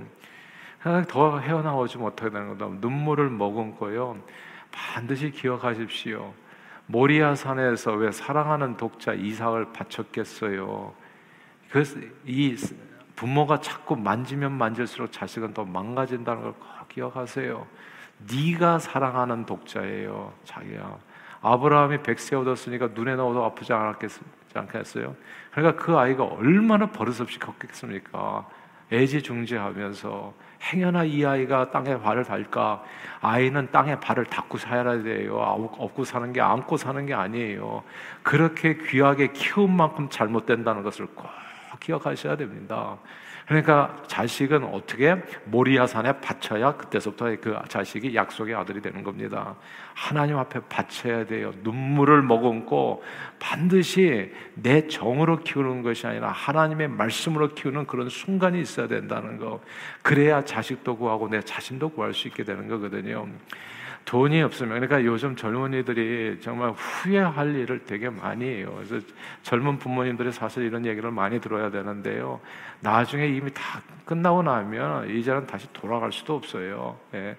더 1.07 1.39
헤어나오지 1.39 1.97
못하게 1.97 2.31
되는 2.31 2.49
거다. 2.49 2.67
눈물을 2.79 3.29
머금고요. 3.29 4.21
반드시 4.71 5.31
기억하십시오. 5.31 6.33
모리아 6.87 7.33
산에서 7.33 7.93
왜 7.93 8.11
사랑하는 8.11 8.77
독자 8.77 9.13
이삭을 9.13 9.73
바쳤겠어요? 9.73 10.93
그이 11.71 12.55
부모가 13.15 13.59
자꾸 13.61 13.95
만지면 13.95 14.51
만질수록 14.51 15.11
자식은 15.11 15.53
더 15.53 15.65
망가진다는 15.65 16.43
걸꼭 16.43 16.89
기억하세요. 16.89 17.65
네가 18.31 18.79
사랑하는 18.79 19.45
독자예요, 19.45 20.33
자기야. 20.43 20.97
아브라함이 21.45 22.01
백세 22.01 22.35
얻었으니까 22.35 22.89
눈에 22.95 23.15
넣어도 23.15 23.45
아프지 23.45 23.71
않겠어요? 23.71 25.15
그러니까 25.51 25.83
그 25.83 25.95
아이가 25.95 26.23
얼마나 26.23 26.87
버릇없이 26.89 27.37
컸겠습니까? 27.37 28.47
애지중지하면서 28.91 30.33
행여나 30.63 31.03
이 31.03 31.23
아이가 31.23 31.69
땅에 31.69 31.99
발을 31.99 32.23
댈까? 32.23 32.83
아이는 33.21 33.69
땅에 33.71 33.99
발을 33.99 34.25
닿고 34.25 34.57
살아야 34.57 35.03
돼요. 35.03 35.37
업고 35.37 36.03
사는 36.03 36.33
게 36.33 36.41
안고 36.41 36.77
사는 36.77 37.05
게 37.05 37.13
아니에요. 37.13 37.83
그렇게 38.23 38.77
귀하게 38.77 39.27
키운 39.27 39.71
만큼 39.71 40.09
잘못된다는 40.09 40.81
것을 40.81 41.05
꼭 41.13 41.27
기억하셔야 41.79 42.35
됩니다. 42.37 42.97
그러니까 43.47 44.01
자식은 44.07 44.63
어떻게 44.63 45.15
모리아산에 45.45 46.19
바쳐야 46.19 46.75
그때서부터 46.77 47.35
그 47.39 47.55
자식이 47.67 48.15
약속의 48.15 48.55
아들이 48.55 48.81
되는 48.81 49.03
겁니다. 49.03 49.55
하나님 49.93 50.37
앞에 50.37 50.61
바쳐야 50.67 51.25
돼요. 51.25 51.53
눈물을 51.61 52.23
머금고 52.23 53.03
반드시 53.37 54.33
내 54.55 54.87
정으로 54.87 55.41
키우는 55.41 55.83
것이 55.83 56.07
아니라 56.07 56.29
하나님의 56.31 56.87
말씀으로 56.87 57.53
키우는 57.53 57.85
그런 57.85 58.09
순간이 58.09 58.59
있어야 58.59 58.87
된다는 58.87 59.37
거. 59.37 59.61
그래야 60.01 60.43
자식도 60.43 60.97
구하고 60.97 61.29
내 61.29 61.39
자신도 61.41 61.89
구할 61.89 62.13
수 62.13 62.27
있게 62.27 62.43
되는 62.43 62.67
거거든요. 62.67 63.27
돈이 64.05 64.41
없으면 64.43 64.79
그러니까 64.79 65.03
요즘 65.03 65.35
젊은이들이 65.35 66.39
정말 66.41 66.71
후회할 66.71 67.55
일을 67.55 67.85
되게 67.85 68.09
많이 68.09 68.45
해요. 68.45 68.73
그래서 68.77 69.05
젊은 69.41 69.79
부모님들이 69.79 70.31
사실 70.31 70.63
이런 70.63 70.85
얘기를 70.85 71.09
많이 71.09 71.41
들어야 71.41 71.71
되는데요. 71.71 72.39
나중에 72.81 73.27
이미 73.27 73.51
다 73.51 73.81
끝나고 74.05 74.43
나면 74.43 75.09
이제는 75.09 75.47
다시 75.47 75.67
돌아갈 75.73 76.11
수도 76.11 76.35
없어요. 76.35 76.97
예. 77.15 77.35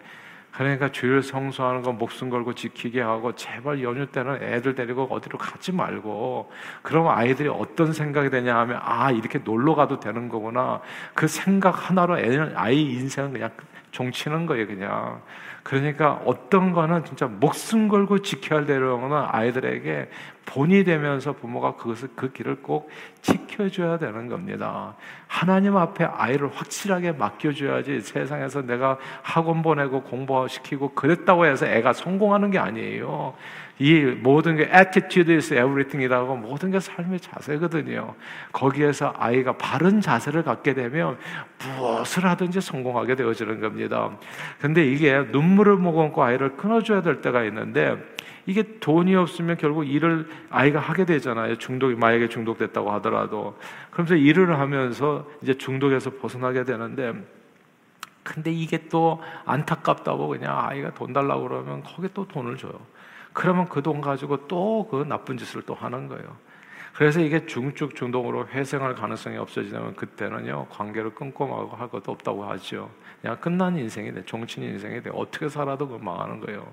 그러니까 0.57 0.91
주일 0.91 1.23
성수하는 1.23 1.83
거 1.83 1.93
목숨 1.93 2.31
걸고 2.31 2.55
지키게 2.55 3.03
하고 3.03 3.35
제발 3.35 3.83
연휴 3.83 4.07
때는 4.07 4.43
애들 4.43 4.75
데리고 4.75 5.07
어디로 5.11 5.37
가지 5.37 5.71
말고 5.71 6.51
그러면 6.81 7.13
아이들이 7.13 7.51
어떤 7.51 7.93
생각이 7.93 8.31
되냐 8.31 8.57
하면 8.61 8.81
아 8.83 9.11
이렇게 9.11 9.39
놀러 9.39 9.75
가도 9.75 10.01
되는 10.01 10.31
거구나. 10.31 10.81
그 11.13 11.29
생각 11.29 11.91
하나로 11.91 12.19
애, 12.19 12.53
아이 12.55 12.81
인생은 12.93 13.35
그냥 13.35 13.51
종치는 13.91 14.47
거예요 14.47 14.67
그냥. 14.67 15.21
그러니까 15.63 16.23
어떤 16.25 16.73
거는 16.73 17.05
진짜 17.05 17.27
목숨 17.27 17.89
걸고 17.89 18.23
지켜야 18.23 18.65
되는 18.65 19.13
아이들에게 19.13 20.09
본이 20.47 20.85
되면서 20.85 21.33
부모가 21.33 21.75
그것을 21.75 22.09
그 22.15 22.33
길을 22.33 22.63
꼭 22.63 22.89
지켜줘야 23.21 23.99
되는 23.99 24.29
겁니다. 24.29 24.95
하나님 25.27 25.77
앞에 25.77 26.05
아이를 26.05 26.49
확실하게 26.55 27.13
맡겨줘야지 27.13 28.01
세상에서 28.01 28.63
내가 28.63 28.97
학원 29.23 29.63
보내고 29.63 30.03
공부시키고 30.03 30.95
그랬다고 30.95 31.45
해서 31.45 31.67
애가 31.67 31.93
성공하는 31.93 32.51
게 32.53 32.59
아니에요. 32.59 33.35
이 33.79 34.01
모든 34.23 34.57
게 34.57 34.63
attitude 34.63 35.35
is 35.35 35.53
everything이라고 35.53 36.37
모든 36.37 36.71
게 36.71 36.81
삶의 36.81 37.21
자세거든요. 37.21 38.15
거기에서 38.53 39.13
아이가 39.19 39.53
바른 39.59 40.01
자세를 40.01 40.45
갖게 40.45 40.73
되면 40.73 41.19
무엇을 41.59 42.25
하든지 42.25 42.61
성공하게 42.61 43.17
되어지는 43.17 43.61
겁니다. 43.61 44.11
근데 44.61 44.87
이게 44.87 45.19
눈물을 45.31 45.77
머금고 45.77 46.23
아이를 46.23 46.57
끊어줘야 46.57 47.03
될 47.03 47.21
때가 47.21 47.45
있는데 47.45 47.97
이게 48.47 48.79
돈이 48.79 49.15
없으면 49.17 49.57
결국 49.57 49.85
일을 49.85 50.29
아이가 50.51 50.79
하게 50.79 51.05
되잖아요. 51.05 51.57
중독이 51.59 51.97
마약에 51.97 52.29
중독됐다고 52.29 52.91
하더라도 52.93 53.59
그러면서 53.91 54.15
일을 54.15 54.59
하면서 54.59 55.29
이제 55.43 55.55
중독에서 55.55 56.11
벗어나게 56.11 56.65
되는데 56.65 57.13
근데 58.23 58.51
이게 58.53 58.89
또 58.89 59.23
안타깝다고 59.45 60.29
그냥 60.29 60.59
아이가 60.59 60.93
돈 60.95 61.13
달라고 61.13 61.49
그러면 61.49 61.83
거기에 61.83 62.11
또 62.15 62.27
돈을 62.27 62.57
줘요. 62.57 62.73
그러면 63.33 63.69
그 63.69 63.83
돈 63.83 64.01
가지고 64.01 64.47
또 64.49 64.89
그 64.91 65.05
나쁜 65.05 65.37
짓을 65.37 65.63
또 65.63 65.75
하는 65.75 66.09
거예요. 66.09 66.37
그래서 66.95 67.21
이게 67.21 67.45
중증 67.47 67.91
중독으로 67.91 68.49
회생할 68.49 68.95
가능성이 68.95 69.37
없어지면 69.37 69.97
그때는요 69.97 70.67
관계를 70.71 71.15
끊고 71.15 71.69
할 71.77 71.89
것도 71.89 72.13
없다고 72.13 72.45
하죠. 72.47 72.91
그냥 73.21 73.37
끝난 73.41 73.77
인생이 73.77 74.13
돼, 74.13 74.25
종친 74.25 74.63
인생이 74.63 75.03
돼. 75.03 75.11
어떻게 75.13 75.49
살아도 75.49 75.89
그 75.89 75.97
망하는 75.97 76.41
거예요. 76.41 76.67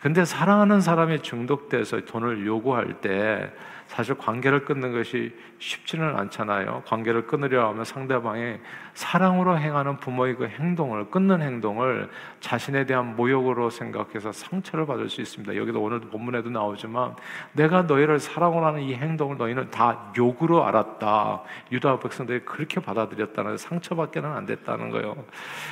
근데 0.00 0.24
사랑하는 0.24 0.80
사람이 0.80 1.22
중독돼서 1.22 2.04
돈을 2.04 2.46
요구할 2.46 3.00
때 3.00 3.50
사실 3.86 4.16
관계를 4.16 4.64
끊는 4.64 4.92
것이 4.92 5.34
쉽지는 5.58 6.16
않잖아요. 6.16 6.82
관계를 6.86 7.26
끊으려 7.26 7.68
하면 7.68 7.84
상대방이 7.84 8.58
사랑으로 8.96 9.58
행하는 9.58 9.98
부모의 9.98 10.36
그 10.36 10.48
행동을 10.48 11.10
끊는 11.10 11.42
행동을 11.42 12.08
자신에 12.40 12.86
대한 12.86 13.14
모욕으로 13.14 13.68
생각해서 13.68 14.32
상처를 14.32 14.86
받을 14.86 15.10
수 15.10 15.20
있습니다. 15.20 15.54
여기도 15.54 15.82
오늘 15.82 16.00
본문에도 16.00 16.48
나오지만 16.48 17.14
내가 17.52 17.82
너희를 17.82 18.18
사랑으로 18.18 18.64
하는 18.64 18.80
이 18.80 18.94
행동을 18.94 19.36
너희는 19.36 19.70
다 19.70 20.10
욕으로 20.16 20.64
알았다. 20.64 21.42
유다 21.72 21.98
백성들이 21.98 22.46
그렇게 22.46 22.80
받아들였다는 22.80 23.58
상처받게는 23.58 24.32
안 24.32 24.46
됐다는 24.46 24.88
거예요. 24.88 25.14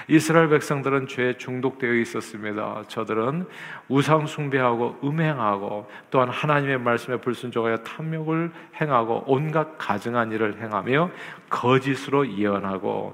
이스라엘 0.06 0.50
백성들은 0.50 1.06
죄에 1.06 1.38
중독되어 1.38 1.94
있었습니다. 1.94 2.82
저들은 2.88 3.48
우상 3.88 4.26
숭배하고 4.26 4.98
음행하고 5.02 5.88
또한 6.10 6.28
하나님의 6.28 6.78
말씀에 6.78 7.16
불순종하여 7.16 7.78
탐욕을 7.78 8.52
행하고 8.78 9.24
온갖 9.26 9.78
가증한 9.78 10.30
일을 10.32 10.60
행하며 10.60 11.10
거짓으로 11.48 12.28
예언하고 12.36 13.13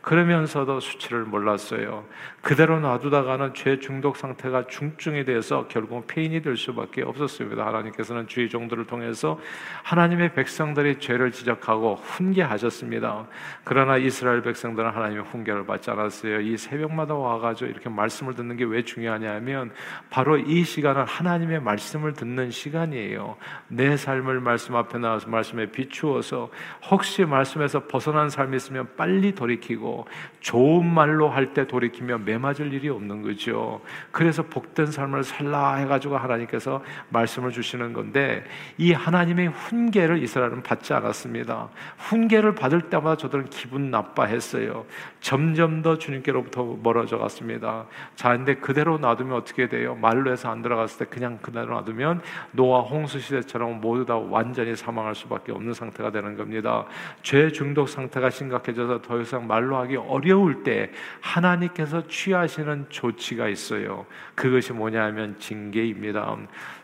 그러면서도 0.01 0.79
수치를 0.79 1.25
몰랐어요. 1.25 2.05
그대로 2.41 2.79
놔두다가는 2.79 3.53
죄 3.53 3.79
중독 3.79 4.17
상태가 4.17 4.65
중증이 4.65 5.25
돼서 5.25 5.67
결국 5.67 6.07
폐인이 6.07 6.41
될 6.41 6.57
수밖에 6.57 7.03
없었습니다. 7.03 7.63
하나님께서는 7.63 8.27
주의 8.27 8.49
종들을 8.49 8.87
통해서 8.87 9.39
하나님의 9.83 10.33
백성들이 10.33 10.99
죄를 10.99 11.31
지적하고 11.31 11.95
훈계하셨습니다. 11.95 13.27
그러나 13.63 13.97
이스라엘 13.97 14.41
백성들은 14.41 14.89
하나님의 14.89 15.23
훈계를 15.25 15.67
받지 15.67 15.91
않았어요. 15.91 16.39
이 16.39 16.57
새벽마다 16.57 17.13
와가지고 17.13 17.69
이렇게 17.69 17.89
말씀을 17.89 18.33
듣는 18.33 18.57
게 18.57 18.71
왜 18.71 18.83
중요하냐면 18.83 19.71
바로 20.09 20.37
이 20.37 20.63
시간은 20.63 21.03
하나님의 21.03 21.61
말씀을 21.61 22.13
듣는 22.13 22.51
시간이에요. 22.51 23.35
내 23.67 23.97
삶을 23.97 24.39
말씀 24.39 24.75
앞에 24.75 24.97
나와서 24.97 25.29
말씀에 25.29 25.67
비추어서 25.71 26.49
혹시 26.89 27.25
말씀에서 27.25 27.85
벗어난 27.87 28.29
삶이 28.29 28.55
있으면 28.55 28.87
빨리 28.95 29.35
돌이키고 29.35 29.90
좋은 30.39 30.85
말로 30.85 31.29
할 31.29 31.51
때 31.53 31.67
돌이키면 31.67 32.23
매 32.23 32.37
맞을 32.37 32.71
일이 32.73 32.87
없는 32.87 33.23
거죠. 33.23 33.81
그래서 34.11 34.43
복된 34.43 34.87
삶을 34.87 35.23
살라 35.23 35.75
해가지고 35.75 36.17
하나님께서 36.17 36.81
말씀을 37.09 37.51
주시는 37.51 37.93
건데 37.93 38.43
이 38.77 38.93
하나님의 38.93 39.47
훈계를 39.47 40.23
이스라엘은 40.23 40.63
받지 40.63 40.93
않았습니다. 40.93 41.69
훈계를 41.97 42.55
받을 42.55 42.81
때마다 42.89 43.17
저들은 43.17 43.49
기분 43.49 43.91
나빠했어요. 43.91 44.85
점점 45.19 45.81
더 45.81 45.97
주님께로부터 45.97 46.77
멀어져 46.81 47.17
갔습니다. 47.17 47.85
자, 48.15 48.29
근데 48.29 48.55
그대로 48.55 48.97
놔두면 48.97 49.35
어떻게 49.35 49.67
돼요? 49.67 49.95
말로 49.95 50.31
해서 50.31 50.49
안 50.49 50.61
들어갔을 50.61 51.05
때 51.05 51.13
그냥 51.13 51.37
그대로 51.41 51.73
놔두면 51.75 52.21
노아 52.51 52.81
홍수 52.81 53.19
시대처럼 53.19 53.81
모두 53.81 54.05
다 54.05 54.15
완전히 54.17 54.75
사망할 54.75 55.15
수밖에 55.15 55.51
없는 55.51 55.73
상태가 55.73 56.11
되는 56.11 56.37
겁니다. 56.37 56.85
죄 57.23 57.51
중독 57.51 57.89
상태가 57.89 58.29
심각해져서 58.29 59.01
더 59.01 59.19
이상 59.19 59.47
말로 59.47 59.77
하기 59.81 59.97
어려울 59.97 60.63
때 60.63 60.91
하나님께서 61.19 62.07
취하시는 62.07 62.87
조치가 62.89 63.47
있어요. 63.47 64.05
그것이 64.35 64.73
뭐냐면 64.73 65.35
징계입니다. 65.39 66.37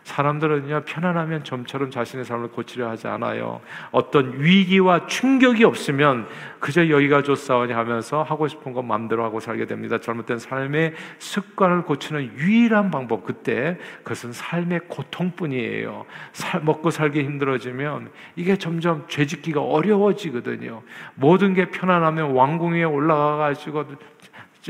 사람들은요 0.08 0.84
편안하면 0.86 1.44
점처럼 1.44 1.90
자신의 1.90 2.24
삶을 2.24 2.48
고치려 2.48 2.88
하지 2.88 3.08
않아요. 3.08 3.60
어떤 3.90 4.40
위기와 4.40 5.06
충격이 5.06 5.64
없으면 5.64 6.26
그저 6.60 6.88
여기가 6.88 7.22
좋사오니 7.22 7.72
하면서 7.72 8.22
하고 8.22 8.48
싶은 8.48 8.72
것 8.72 8.82
마음대로 8.82 9.22
하고 9.22 9.38
살게 9.38 9.66
됩니다. 9.66 9.98
잘못된 9.98 10.38
삶의 10.38 10.94
습관을 11.18 11.82
고치는 11.82 12.38
유일한 12.38 12.90
방법 12.90 13.24
그때 13.24 13.78
그것은 14.02 14.32
삶의 14.32 14.80
고통뿐이에요. 14.88 16.06
살, 16.32 16.62
먹고 16.62 16.90
살기 16.90 17.22
힘들어지면 17.22 18.10
이게 18.36 18.56
점점 18.56 19.04
죄짓기가 19.08 19.60
어려워지거든요. 19.60 20.82
모든 21.14 21.54
게 21.54 21.70
편안하면 21.70 22.32
왕궁 22.32 22.72
위에 22.72 22.84
올라가 22.88 23.36
가지고 23.36 23.84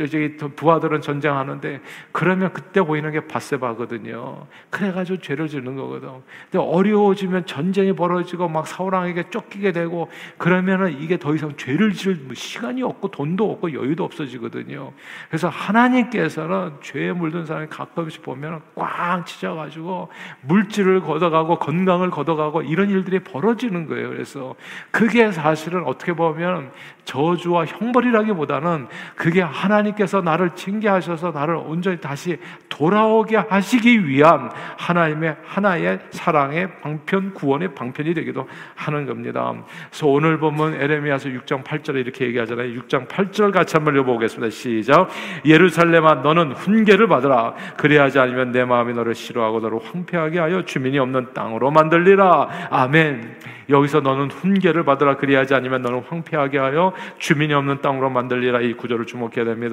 저기 0.07 0.37
부하들은 0.37 1.01
전쟁하는데 1.01 1.81
그러면 2.13 2.53
그때 2.53 2.81
보이는 2.83 3.11
게 3.11 3.27
바세바거든요. 3.27 4.47
그래가지고 4.71 5.21
죄를 5.21 5.49
짓는 5.49 5.77
거거든. 5.77 6.09
근데 6.51 6.59
어려워지면 6.59 7.47
전쟁이 7.47 7.93
벌어지고 7.93 8.49
막 8.49 8.67
사울왕에게 8.67 9.31
쫓기게 9.31 9.73
되고 9.73 10.11
그러면은 10.37 11.01
이게 11.01 11.19
더 11.19 11.35
이상 11.35 11.57
죄를 11.57 11.93
지을 11.93 12.17
뭐 12.23 12.35
시간이 12.35 12.83
없고 12.83 13.11
돈도 13.11 13.51
없고 13.51 13.73
여유도 13.73 14.05
없어지거든요. 14.05 14.93
그래서 15.29 15.49
하나님께서는 15.49 16.73
죄에 16.83 17.13
물든 17.13 17.47
사람이 17.47 17.69
가끔씩 17.69 18.23
보면 18.23 18.61
꽝 18.75 19.25
치져가지고 19.25 20.09
물질을 20.43 21.01
걷어가고 21.01 21.59
건강을 21.59 22.11
걷어가고 22.11 22.63
이런 22.63 22.91
일들이 22.91 23.19
벌어지는 23.21 23.87
거예요. 23.87 24.09
그래서 24.09 24.55
그게 24.91 25.33
사실은 25.33 25.85
어떻게 25.87 26.13
보면 26.13 26.71
저주와 27.05 27.65
형벌이라기보다는 27.65 28.87
그게 29.17 29.41
하나님 29.41 29.88
께서 29.95 30.21
나를 30.21 30.51
징계하셔서 30.55 31.31
나를 31.31 31.57
온전히 31.57 32.01
다시 32.01 32.39
돌아오게 32.69 33.37
하시기 33.37 34.07
위한 34.07 34.51
하나님의 34.77 35.37
하나의 35.45 35.99
사랑의 36.11 36.81
방편 36.81 37.35
구원의 37.35 37.75
방편이 37.75 38.15
되기도 38.15 38.47
하는 38.75 39.07
겁니다. 39.07 39.53
그래서 39.91 40.07
오늘 40.07 40.39
보면 40.39 40.75
에레미야서 40.75 41.31
6장 41.31 41.65
8절에 41.65 41.97
이렇게 41.97 42.27
얘기하잖아요. 42.27 42.81
6장 42.81 43.09
8절 43.09 43.53
같이 43.53 43.77
한번 43.77 43.95
읽어보겠습니다. 43.97 44.51
시작. 44.51 45.09
예루살렘아 45.45 46.17
너는 46.17 46.53
훈계를 46.53 47.09
받으라. 47.09 47.55
그리하지 47.77 48.19
않으면 48.19 48.53
내 48.53 48.65
마음이 48.65 48.93
너를 48.95 49.15
싫어하고 49.15 49.61
너를 49.61 49.79
황폐하게 49.83 50.39
하여 50.39 50.65
주민이 50.65 50.99
없는 50.99 51.35
땅으로 51.35 51.71
만들리라. 51.71 52.69
아멘. 52.71 53.39
여기서 53.71 54.01
너는 54.01 54.31
훈계를 54.31 54.85
받으라. 54.85 55.17
그리하지 55.17 55.55
않으면 55.55 55.83
너는 55.83 56.03
황폐하게 56.09 56.59
하여 56.59 56.93
주민이 57.19 57.53
없는 57.55 57.83
땅으로 57.83 58.11
만들리라 58.11 58.61
이 58.61 58.73
구절을 58.75 59.07
주목해야 59.07 59.45
됩니다. 59.45 59.68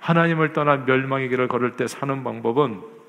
하나님을 0.00 0.52
떠나 0.52 0.76
멸망의 0.76 1.28
길을 1.28 1.48
걸을 1.48 1.76
때 1.76 1.86
사는 1.86 2.22
방법은 2.24 3.01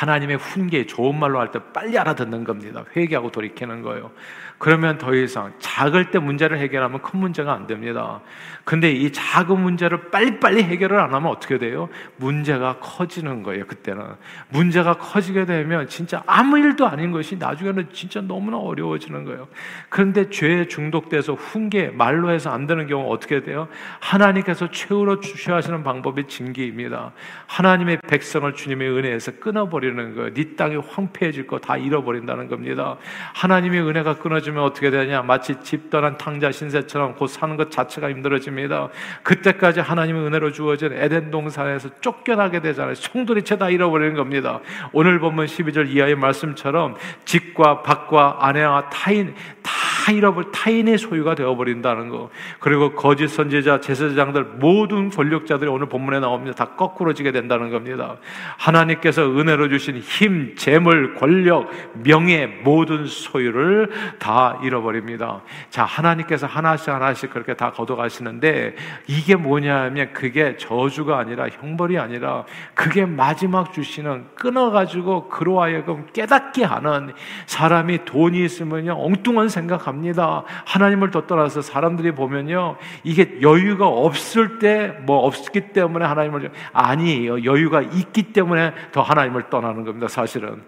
하나님의 0.00 0.36
훈계 0.36 0.86
좋은 0.86 1.18
말로 1.18 1.40
할 1.40 1.50
때 1.50 1.58
빨리 1.72 1.98
알아듣는 1.98 2.44
겁니다. 2.44 2.84
회개하고 2.96 3.30
돌이키는 3.30 3.82
거예요. 3.82 4.10
그러면 4.58 4.96
더 4.96 5.14
이상 5.14 5.52
작을 5.58 6.10
때 6.10 6.18
문제를 6.18 6.58
해결하면 6.58 7.02
큰 7.02 7.20
문제가 7.20 7.52
안 7.52 7.66
됩니다. 7.66 8.20
근데 8.64 8.90
이 8.90 9.12
작은 9.12 9.60
문제를 9.60 10.10
빨리빨리 10.10 10.62
해결을 10.62 10.98
안 10.98 11.12
하면 11.12 11.30
어떻게 11.30 11.58
돼요? 11.58 11.88
문제가 12.16 12.78
커지는 12.80 13.42
거예요, 13.42 13.66
그때는. 13.66 14.02
문제가 14.48 14.94
커지게 14.94 15.44
되면 15.44 15.86
진짜 15.88 16.22
아무 16.26 16.58
일도 16.58 16.86
아닌 16.86 17.12
것이 17.12 17.36
나중에는 17.36 17.90
진짜 17.92 18.20
너무나 18.22 18.56
어려워지는 18.56 19.24
거예요. 19.24 19.46
그런데 19.90 20.30
죄에 20.30 20.68
중독돼서 20.68 21.34
훈계, 21.34 21.90
말로 21.90 22.30
해서 22.30 22.50
안 22.50 22.66
되는 22.66 22.86
경우 22.86 23.12
어떻게 23.12 23.42
돼요? 23.42 23.68
하나님께서 24.00 24.70
최후로 24.70 25.20
주셔야 25.20 25.56
하시는 25.56 25.84
방법이 25.84 26.26
징계입니다. 26.28 27.12
하나님의 27.46 27.98
백성을 28.08 28.50
주님의 28.54 28.88
은혜에서 28.88 29.32
끊어버리 29.38 29.85
는 29.94 30.14
거예요. 30.14 30.32
네 30.32 30.56
땅이 30.56 30.76
황폐해질 30.76 31.46
거 31.46 31.56
다 31.66 31.76
잃어버린다는 31.76 32.48
겁니다. 32.48 32.96
하나님의 33.34 33.80
은혜가 33.80 34.18
끊어지면 34.18 34.62
어떻게 34.62 34.90
되냐? 34.90 35.22
마치 35.22 35.56
집 35.62 35.90
떠난 35.90 36.16
탕자 36.16 36.52
신세처럼 36.52 37.16
곧 37.16 37.26
사는 37.26 37.56
것 37.56 37.70
자체가 37.70 38.10
힘들어집니다. 38.10 38.88
그때까지 39.22 39.80
하나님의 39.80 40.26
은혜로 40.26 40.52
주어진 40.52 40.92
에덴 40.92 41.30
동산에서 41.30 41.88
쫓겨나게 42.00 42.60
되잖아요. 42.60 42.94
송두리째 42.94 43.58
다 43.58 43.68
잃어버리는 43.70 44.14
겁니다. 44.14 44.60
오늘 44.92 45.18
보면 45.18 45.46
12절 45.46 45.88
이하의 45.88 46.14
말씀처럼 46.14 46.96
집과 47.24 47.82
밭과 47.82 48.38
아내와 48.40 48.90
타인 48.90 49.34
다 49.62 49.72
잃어버 50.12 50.50
타인의 50.52 50.98
소유가 50.98 51.34
되어버린다는 51.34 52.08
거. 52.10 52.30
그리고 52.60 52.94
거짓 52.94 53.28
선지자, 53.28 53.80
제사장들 53.80 54.44
모든 54.44 55.10
권력자들이 55.10 55.68
오늘 55.68 55.88
본문에 55.88 56.20
나옵니다. 56.20 56.54
다 56.54 56.76
거꾸로지게 56.76 57.32
된다는 57.32 57.70
겁니다. 57.70 58.16
하나님께서 58.58 59.22
은혜로 59.22 59.68
주신 59.68 59.98
힘, 59.98 60.54
재물, 60.56 61.14
권력, 61.14 61.70
명예 62.04 62.46
모든 62.46 63.06
소유를 63.06 63.90
다 64.18 64.60
잃어버립니다. 64.62 65.42
자, 65.70 65.84
하나님께서 65.84 66.46
하나씩 66.46 66.88
하나씩 66.88 67.30
그렇게 67.30 67.54
다 67.54 67.72
걷어가시는데 67.72 68.76
이게 69.06 69.34
뭐냐면 69.34 70.12
그게 70.12 70.56
저주가 70.56 71.18
아니라 71.18 71.48
형벌이 71.48 71.98
아니라 71.98 72.44
그게 72.74 73.04
마지막 73.04 73.72
주시는 73.72 74.26
끊어가지고 74.34 75.28
그로 75.28 75.60
하여금 75.60 76.06
깨닫게 76.12 76.64
하는 76.64 77.12
사람이 77.46 78.04
돈이 78.04 78.44
있으면요 78.44 78.96
엉뚱한 78.98 79.48
생각합니다. 79.48 79.95
갑니다. 79.96 80.44
하나님을 80.66 81.10
더 81.10 81.26
떠나서 81.26 81.62
사람들이 81.62 82.12
보면요. 82.12 82.76
이게 83.02 83.38
여유가 83.40 83.88
없을 83.88 84.58
때 84.58 84.96
뭐 85.06 85.26
없기 85.26 85.72
때문에 85.72 86.04
하나님을 86.04 86.50
아니에요. 86.72 87.44
여유가 87.44 87.80
있기 87.80 88.32
때문에 88.32 88.72
더 88.92 89.02
하나님을 89.02 89.48
떠나는 89.48 89.84
겁니다. 89.84 90.08
사실은. 90.08 90.62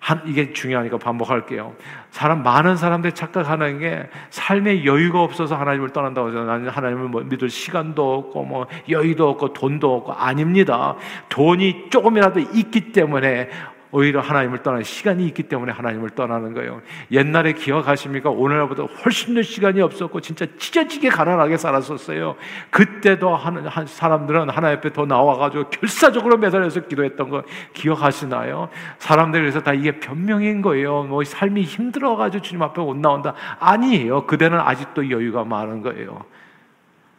한, 0.00 0.20
이게 0.26 0.52
중요하니까 0.52 0.98
반복할게요. 0.98 1.74
사람, 2.10 2.42
많은 2.42 2.76
사람들이 2.76 3.14
착각하는 3.14 3.78
게 3.78 4.06
삶에 4.28 4.84
여유가 4.84 5.22
없어서 5.22 5.56
하나님을 5.56 5.90
떠난다고 5.90 6.28
해서 6.28 6.44
나는 6.44 6.68
하나님을 6.68 7.08
뭐 7.08 7.22
믿을 7.22 7.48
시간도 7.48 8.14
없고 8.14 8.44
뭐 8.44 8.66
여유도 8.90 9.30
없고 9.30 9.54
돈도 9.54 9.94
없고 9.94 10.12
아닙니다. 10.12 10.96
돈이 11.30 11.88
조금이라도 11.88 12.40
있기 12.40 12.92
때문에 12.92 13.48
오히려 13.96 14.20
하나님을 14.20 14.64
떠나는 14.64 14.82
시간이 14.82 15.24
있기 15.28 15.44
때문에 15.44 15.70
하나님을 15.70 16.10
떠나는 16.10 16.52
거예요. 16.52 16.82
옛날에 17.12 17.52
기억하십니까? 17.52 18.28
오늘보다 18.28 18.82
훨씬 18.82 19.36
더 19.36 19.42
시간이 19.42 19.80
없었고 19.80 20.20
진짜 20.20 20.46
찢어지게 20.58 21.10
가난하게 21.10 21.56
살았었어요. 21.56 22.34
그때도 22.70 23.36
한, 23.36 23.86
사람들은 23.86 24.50
하나님 24.50 24.78
앞에 24.78 24.92
더 24.92 25.06
나와가지고 25.06 25.70
결사적으로 25.70 26.38
매달려서 26.38 26.88
기도했던 26.88 27.30
거 27.30 27.44
기억하시나요? 27.72 28.68
사람들이 28.98 29.42
그래서 29.42 29.60
다 29.60 29.72
이게 29.72 30.00
변명인 30.00 30.60
거예요. 30.60 31.04
뭐 31.04 31.22
삶이 31.22 31.62
힘들어가지고 31.62 32.42
주님 32.42 32.62
앞에 32.62 32.82
못 32.82 32.96
나온다. 32.96 33.34
아니에요. 33.60 34.26
그대는 34.26 34.58
아직도 34.58 35.08
여유가 35.12 35.44
많은 35.44 35.82
거예요. 35.82 36.24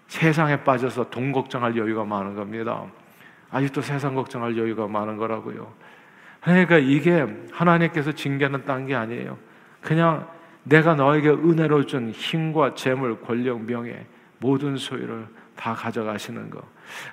세상에 0.07 0.61
빠져서 0.65 1.09
돈 1.09 1.31
걱정할 1.31 1.77
여유가 1.77 2.03
많은 2.03 2.35
겁니다. 2.35 2.83
아직도 3.49 3.79
세상 3.81 4.13
걱정할 4.13 4.57
여유가 4.57 4.87
많은 4.87 5.15
거라고요. 5.15 5.71
그러니까 6.45 6.77
이게 6.77 7.25
하나님께서 7.51 8.11
징계는 8.11 8.65
딴 8.65 8.85
게 8.85 8.93
아니에요. 8.95 9.37
그냥 9.81 10.27
내가 10.63 10.93
너에게 10.95 11.29
은혜로 11.29 11.85
준 11.85 12.11
힘과 12.11 12.75
재물, 12.75 13.19
권력, 13.21 13.61
명예 13.65 14.05
모든 14.39 14.77
소유를 14.77 15.27
다 15.55 15.73
가져가시는 15.73 16.51
거. 16.51 16.61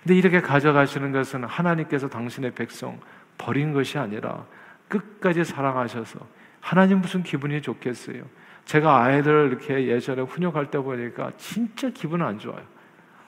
근데 0.03 0.17
이렇게 0.17 0.41
가져가시는 0.41 1.13
것은 1.13 1.45
하나님께서 1.45 2.09
당신의 2.09 2.53
백성 2.53 3.01
버린 3.39 3.73
것이 3.73 3.99
아니라 3.99 4.45
끝까지 4.89 5.45
사랑하셔서 5.45 6.21
하나님 6.61 7.01
무슨 7.01 7.23
기분이 7.23 7.63
좋겠어요. 7.63 8.25
제가 8.67 9.03
아이들 9.03 9.49
이렇게 9.49 9.89
예전에 9.89 10.23
훈육할 10.23 10.71
때 10.71 10.79
보니까 10.79 11.33
진짜 11.39 11.89
기분 11.89 12.21
안 12.21 12.39
좋아요. 12.39 12.63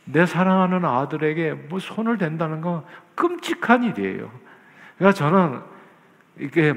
내 0.05 0.27
사랑하는 0.27 0.85
아들에게 0.85 1.53
뭐 1.71 1.79
손을 1.79 2.19
댄다는 2.19 2.61
건 2.61 2.85
끔찍한 3.15 3.85
일이에요. 3.85 4.31
그러니까 4.99 5.13
저는 5.15 5.74
이게 6.39 6.75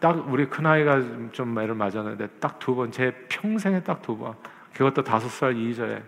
딱 0.00 0.28
우리 0.28 0.46
큰 0.46 0.66
아이가 0.66 1.00
좀 1.30 1.54
매를 1.54 1.74
맞았는데 1.74 2.26
딱 2.40 2.58
두 2.58 2.74
번, 2.74 2.90
제 2.90 3.12
평생에 3.28 3.82
딱 3.82 4.02
두 4.02 4.16
번. 4.16 4.34
그것도 4.74 5.02
다섯 5.04 5.28
살 5.28 5.56
이전에 5.56 6.02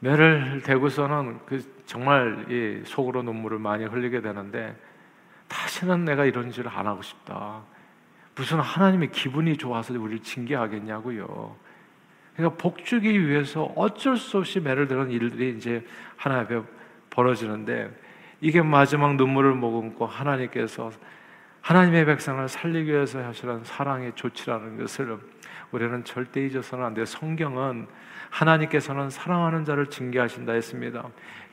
매를 0.00 0.62
대고서는 0.62 1.40
그 1.46 1.60
정말 1.86 2.46
이 2.50 2.82
속으로 2.84 3.22
눈물을 3.22 3.58
많이 3.58 3.84
흘리게 3.84 4.20
되는데 4.20 4.76
다시는 5.48 6.04
내가 6.04 6.24
이런 6.24 6.50
짓을 6.50 6.68
안 6.68 6.86
하고 6.86 7.02
싶다. 7.02 7.62
무슨 8.36 8.60
하나님의 8.60 9.10
기분이 9.10 9.56
좋아서 9.56 9.94
우리를 9.94 10.22
징계하겠냐고요. 10.22 11.56
그러니까 12.36 12.56
복주기 12.62 13.26
위해서 13.26 13.64
어쩔 13.74 14.16
수 14.16 14.38
없이 14.38 14.60
매를 14.60 14.86
드는 14.86 15.10
일들이 15.10 15.56
이제 15.56 15.84
하나 16.16 16.40
앞에 16.40 16.62
벌어지는데 17.10 17.90
이게 18.40 18.62
마지막 18.62 19.16
눈물을 19.16 19.54
머금고 19.54 20.06
하나님께서 20.06 20.90
하나님의 21.60 22.06
백성을 22.06 22.48
살리기 22.48 22.90
위해서 22.90 23.18
하시는 23.18 23.62
사랑의 23.64 24.12
조치라는 24.14 24.78
것을 24.78 25.18
우리는 25.70 26.04
절대 26.04 26.46
잊어서는 26.46 26.84
안 26.84 26.94
돼요. 26.94 27.04
성경은 27.04 27.86
하나님께서는 28.30 29.10
사랑하는 29.10 29.64
자를 29.64 29.86
징계하신다 29.86 30.52
했습니다. 30.52 31.04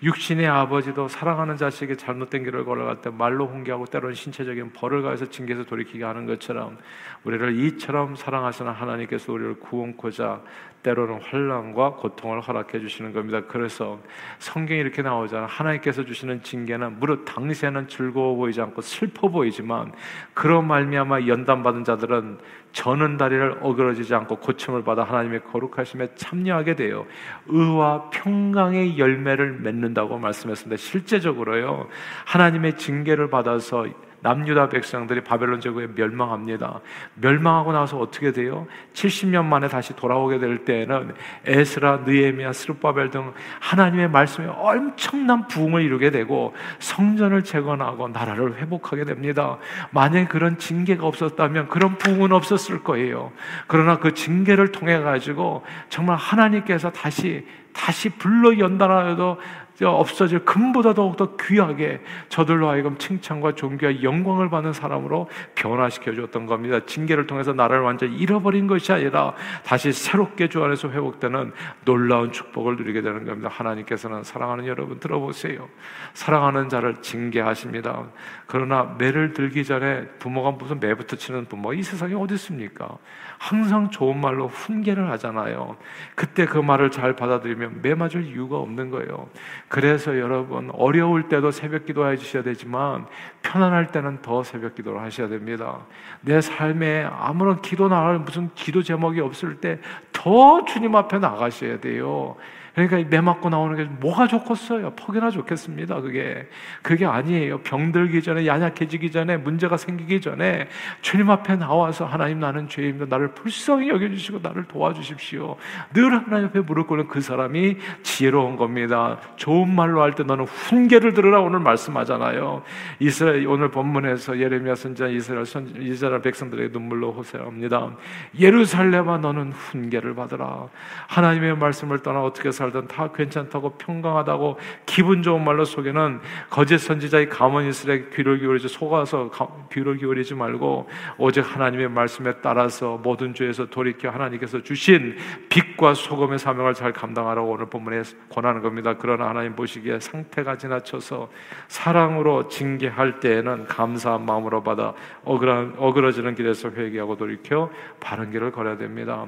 육신의 0.04 0.48
아버지도 0.48 1.08
사랑하는 1.08 1.58
자식이 1.58 1.98
잘못된 1.98 2.44
길을 2.44 2.66
걸어갈 2.66 3.02
때 3.02 3.10
말로 3.10 3.48
훈계하고 3.48 3.86
때로는 3.86 4.14
신체적인 4.14 4.74
벌을 4.74 5.02
가해서 5.02 5.26
징계해서 5.26 5.66
돌이키게 5.66 6.04
하는 6.04 6.26
것처럼 6.26 6.78
우리를 7.24 7.60
이처럼 7.60 8.16
사랑하시는 8.16 8.72
하나님께서 8.72 9.34
우리를 9.34 9.60
구원코자 9.60 10.42
때로는 10.86 11.20
환란과 11.24 11.96
고통을 11.96 12.42
허락해 12.42 12.80
주시는 12.80 13.12
겁니다. 13.12 13.42
그래서 13.48 14.00
성경이 14.38 14.80
이렇게 14.80 15.02
나오잖아. 15.02 15.48
하나님께서 15.48 16.06
주시는 16.06 16.44
징계는 16.44 17.00
무릇 17.00 17.26
당시에는 17.26 17.88
즐거워 17.88 18.36
보이지 18.36 18.62
않고 18.62 18.82
슬퍼 18.82 19.28
보이지만 19.28 19.92
그런 20.36 20.68
말미암아 20.68 21.26
연단 21.26 21.64
받은 21.64 21.86
자들은 21.86 22.38
저는 22.72 23.18
다리를 23.18 23.60
어그러지지 23.62 24.14
않고 24.14 24.36
고침을 24.36 24.84
받아 24.84 25.04
하나님의 25.04 25.46
거룩하심에 25.46 26.14
참여하게 26.16 26.76
되어 26.76 27.08
의와 27.48 28.12
평강의 28.12 29.00
열매를 29.00 29.54
맺는다고 29.62 30.20
말씀했습니다. 30.20 30.78
실제적으로요. 30.78 31.88
하나님의 32.26 32.78
징계를 32.78 33.32
받아서 33.32 33.88
남유다 34.26 34.70
백성들이 34.70 35.22
바벨론 35.22 35.60
제국에 35.62 35.88
멸망합니다. 35.94 36.82
멸망하고 37.14 37.74
나서 37.74 38.00
어떻게 38.00 38.32
돼요? 38.32 38.66
70년 38.94 39.46
만에 39.46 39.68
다시 39.68 39.96
돌아오게 39.96 40.40
될 40.40 40.66
때에는 40.66 41.14
에스라, 41.46 41.98
느헤미야, 42.08 42.52
스룹바벨 42.52 43.12
등 43.12 43.34
하나님의 43.60 44.10
말씀에 44.10 44.48
엄청난 44.48 45.48
부흥을 45.48 45.84
이루게 45.84 46.10
되고 46.10 46.56
성전을 46.80 47.44
재건하고 47.44 48.08
나라를 48.08 48.56
회복하게 48.56 49.06
됩니다. 49.06 49.60
만약 49.92 50.28
그런 50.30 50.58
징계가 50.58 51.06
없었다면 51.06 51.68
그런 51.68 52.00
부흥은 52.00 52.32
없었을 52.32 52.82
거예요. 52.82 53.32
그러나 53.68 54.00
그 54.00 54.16
징계를 54.16 54.72
통해 54.72 54.98
가지고 55.02 55.64
정말 55.90 56.18
하나님께서 56.18 56.92
다시 56.92 57.46
다시 57.76 58.10
불러 58.10 58.58
연단하여도 58.58 59.38
없어질 59.84 60.46
금보다 60.46 60.94
더욱더 60.94 61.36
귀하게 61.36 62.02
저들로 62.30 62.70
하여금 62.70 62.98
칭찬과 62.98 63.56
존귀와 63.56 64.04
영광을 64.04 64.50
받는 64.50 64.72
사람으로 64.72 65.30
변화시켜 65.56 66.14
줬던 66.14 66.46
겁니다. 66.46 66.80
징계를 66.86 67.28
통해서 67.28 67.52
나를 67.52 67.82
완전히 67.82 68.16
잃어버린 68.16 68.68
것이 68.68 68.94
아니라 68.94 69.34
다시 69.66 69.92
새롭게 69.92 70.48
주 70.48 70.64
안에서 70.64 70.90
회복되는 70.90 71.52
놀라운 71.84 72.32
축복을 72.32 72.78
누리게 72.78 73.02
되는 73.02 73.26
겁니다. 73.26 73.50
하나님께서는 73.52 74.24
사랑하는 74.24 74.66
여러분 74.68 75.00
들어보세요. 75.00 75.68
사랑하는 76.14 76.70
자를 76.70 77.02
징계하십니다. 77.02 78.06
그러나 78.48 78.96
매를 78.98 79.34
들기 79.34 79.66
전에 79.66 80.08
부모가 80.20 80.52
무슨 80.52 80.80
매부터 80.80 81.18
치는 81.18 81.46
부모가 81.46 81.74
이 81.74 81.84
세상에 81.84 82.14
어디 82.14 82.36
있습니까? 82.36 82.98
항상 83.46 83.92
좋은 83.92 84.20
말로 84.20 84.48
훈계를 84.48 85.10
하잖아요. 85.12 85.78
그때 86.16 86.46
그 86.46 86.58
말을 86.58 86.90
잘 86.90 87.16
받아들이면 87.16 87.82
매 87.82 87.94
맞을 87.94 88.26
이유가 88.26 88.58
없는 88.58 88.90
거예요. 88.90 89.30
그래서 89.68 90.18
여러분 90.20 90.72
어려울 90.74 91.30
때도 91.30 91.52
새벽 91.52 91.86
기도해 91.86 92.18
주셔야 92.18 92.42
되지만 92.42 93.06
편안할 93.44 93.88
때는 93.92 94.24
더 94.24 94.44
새벽 94.44 94.74
기도를 94.76 95.02
하셔야 95.02 95.28
됩니다. 95.28 95.86
내 96.22 96.42
삶에 96.42 97.08
아무런 97.12 97.62
기도 97.62 97.88
나갈 97.88 98.18
무슨 98.18 98.50
기도 98.56 98.82
제목이 98.82 99.22
없을 99.22 99.58
때 99.58 99.80
더 100.26 100.66
주님 100.66 100.96
앞에 100.96 101.20
나가셔야 101.20 101.80
돼요. 101.80 102.36
그러니까 102.76 103.10
매 103.10 103.22
맞고 103.22 103.50
나오는 103.50 103.78
게 103.78 103.86
뭐가 103.86 104.28
좋겠어요? 104.28 104.92
퍽이나 104.92 105.30
좋겠습니다. 105.30 106.02
그게 106.02 106.48
그게 106.82 107.06
아니에요. 107.06 107.60
병들기 107.60 108.22
전에 108.22 108.46
연약해지기 108.46 109.12
전에 109.12 109.38
문제가 109.38 109.78
생기기 109.78 110.20
전에 110.20 110.68
주님 111.02 111.30
앞에 111.30 111.56
나와서 111.56 112.06
하나님 112.06 112.40
나는 112.40 112.68
죄입니다. 112.68 113.06
나를 113.06 113.30
불쌍히 113.30 113.88
여겨주시고 113.90 114.40
나를 114.44 114.66
도와주십시오. 114.66 115.56
늘 115.94 116.14
하나님 116.14 116.48
앞에 116.48 116.60
무릎 116.60 116.88
꿇는 116.88 117.08
그 117.08 117.22
사람이 117.22 117.78
지혜로운 118.04 118.58
겁니다. 118.58 119.20
좋은 119.38 119.74
말로 119.74 120.02
할 120.02 120.16
때 120.16 120.24
너는 120.24 120.46
훈계를 120.46 121.14
들으라 121.14 121.40
오늘 121.42 121.60
말씀하잖아요. 121.60 122.64
이스라엘 123.00 123.48
오늘 123.48 123.70
본문에서 123.72 124.40
예레미야 124.40 124.76
선지자 124.76 125.08
이스라엘 125.08 125.46
선 125.46 125.74
이스라엘 125.80 126.22
백성들에게 126.22 126.70
눈물로 126.72 127.12
호소합니다. 127.14 127.96
예루살렘아 128.40 129.18
너는 129.18 129.52
훈계를 129.52 130.16
받으라. 130.16 130.68
하나님의 131.08 131.58
말씀을 131.58 132.00
떠나 132.00 132.22
어떻게 132.22 132.52
살 132.52 132.65
살든 132.66 132.88
다 132.88 133.12
괜찮다고 133.12 133.72
평강하다고 133.78 134.58
기분 134.86 135.22
좋은 135.22 135.44
말로 135.44 135.66
속에는 135.66 136.20
거짓 136.50 136.78
선지자의 136.80 137.30
가문이스라엘 137.30 138.10
귀를 138.10 138.40
기울이지 138.40 138.68
속아서 138.68 139.30
귀를 139.72 139.98
기울이지 139.98 140.36
말고 140.36 140.90
오직 141.18 141.42
하나님의 141.42 141.90
말씀에 141.90 142.34
따라서 142.42 143.00
모든 143.02 143.34
죄에서 143.34 143.68
돌이켜 143.68 144.10
하나님께서 144.10 144.64
주신 144.64 145.16
빛과 145.50 145.94
소금의 145.94 146.40
사명을 146.40 146.74
잘 146.74 146.92
감당하라고 146.92 147.52
오늘 147.52 147.68
본문에 147.68 148.02
권하는 148.30 148.62
겁니다. 148.62 148.96
그러나 148.98 149.30
하나님 149.30 149.56
보시기에 149.56 150.00
상태가 150.00 150.58
지나쳐서 150.58 151.30
사랑으로 151.68 152.48
징계할 152.48 153.20
때에는 153.20 153.66
감사한 153.66 154.26
마음으로 154.26 154.64
받아 154.64 154.94
어그러지는 155.24 156.36
길에서 156.36 156.70
회개하고 156.70 157.18
돌이켜 157.18 157.72
바른 158.00 158.32
길을 158.32 158.52
걸어야 158.52 158.78
됩니다. 158.78 159.26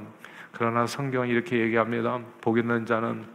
그러나 0.58 0.88
성경은 0.88 1.28
이렇게 1.28 1.60
얘기합니다. 1.60 2.20
복 2.42 2.58
있는 2.58 2.88
자는 2.88 3.28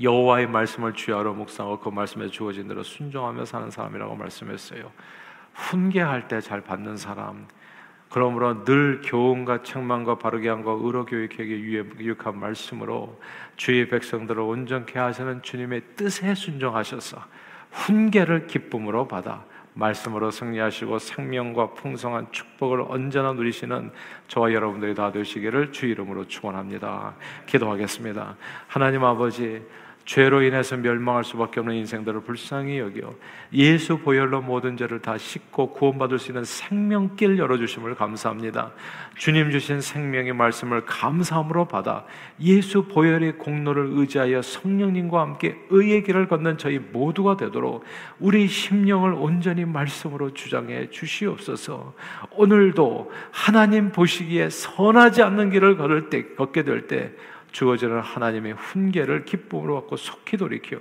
여호와의 0.00 0.48
말씀을 0.48 0.94
주야로 0.94 1.32
묵상하고 1.34 1.78
그 1.78 1.90
말씀에 1.90 2.26
주어진 2.26 2.66
대로 2.66 2.82
순종하며 2.82 3.44
사는 3.44 3.70
사람이라고 3.70 4.16
말씀했어요. 4.16 4.90
훈계할 5.54 6.26
때 6.26 6.40
잘 6.40 6.62
받는 6.62 6.96
사람. 6.96 7.46
그러므로 8.10 8.64
늘 8.64 9.00
교훈과 9.04 9.62
책망과 9.62 10.18
바르게 10.18 10.48
함과 10.48 10.72
의로 10.72 11.04
교육에게 11.04 11.60
유익한 11.60 12.36
말씀으로 12.36 13.20
주의 13.56 13.88
백성들을 13.88 14.42
온전케 14.42 14.98
하시는 14.98 15.40
주님의 15.40 15.82
뜻에 15.94 16.34
순종하셔서 16.34 17.22
훈계를 17.70 18.48
기쁨으로 18.48 19.06
받아 19.06 19.44
말씀으로 19.78 20.30
승리하시고 20.30 20.98
생명과 20.98 21.74
풍성한 21.74 22.32
축복을 22.32 22.84
언제나 22.88 23.32
누리시는 23.32 23.92
저와 24.26 24.52
여러분들이 24.52 24.94
다 24.94 25.12
되시기를 25.12 25.72
주 25.72 25.86
이름으로 25.86 26.26
축원합니다. 26.26 27.14
기도하겠습니다. 27.46 28.36
하나님 28.66 29.04
아버지 29.04 29.62
죄로 30.08 30.40
인해서 30.40 30.74
멸망할 30.74 31.22
수밖에 31.22 31.60
없는 31.60 31.74
인생들을 31.76 32.22
불쌍히 32.22 32.78
여겨 32.78 33.14
예수 33.52 33.98
보혈로 33.98 34.40
모든 34.40 34.74
죄를 34.74 35.02
다 35.02 35.18
씻고 35.18 35.74
구원받을 35.74 36.18
수 36.18 36.30
있는 36.30 36.44
생명길 36.44 37.36
열어주심을 37.36 37.94
감사합니다. 37.94 38.72
주님 39.18 39.50
주신 39.50 39.82
생명의 39.82 40.32
말씀을 40.32 40.86
감사함으로 40.86 41.66
받아 41.66 42.06
예수 42.40 42.84
보혈의 42.84 43.36
공로를 43.36 43.90
의지하여 43.96 44.40
성령님과 44.40 45.20
함께 45.20 45.58
의의 45.68 46.04
길을 46.04 46.26
걷는 46.28 46.56
저희 46.56 46.78
모두가 46.78 47.36
되도록 47.36 47.84
우리 48.18 48.48
심령을 48.48 49.12
온전히 49.12 49.66
말씀으로 49.66 50.32
주장해 50.32 50.88
주시옵소서. 50.88 51.92
오늘도 52.30 53.12
하나님 53.30 53.92
보시기에 53.92 54.48
선하지 54.48 55.22
않는 55.22 55.50
길을 55.50 55.76
걸을 55.76 56.08
때 56.08 56.34
걷게 56.34 56.62
될 56.62 56.86
때 56.86 57.12
주어지는 57.58 57.98
하나님의 57.98 58.52
훈계를 58.52 59.24
기쁨으로 59.24 59.80
받고 59.80 59.96
속히 59.96 60.36
돌이켜 60.36 60.78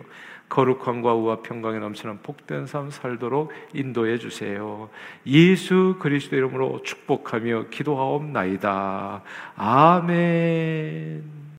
거룩함과 0.48 1.16
우와 1.16 1.42
평강에 1.42 1.80
넘치는 1.80 2.20
복된 2.22 2.68
삶 2.68 2.92
살도록 2.92 3.52
인도해 3.74 4.20
주세요. 4.20 4.88
예수 5.26 5.96
그리스도 6.00 6.36
이름으로 6.36 6.84
축복하며 6.84 7.70
기도하옵나이다. 7.72 9.24
아멘. 9.56 11.47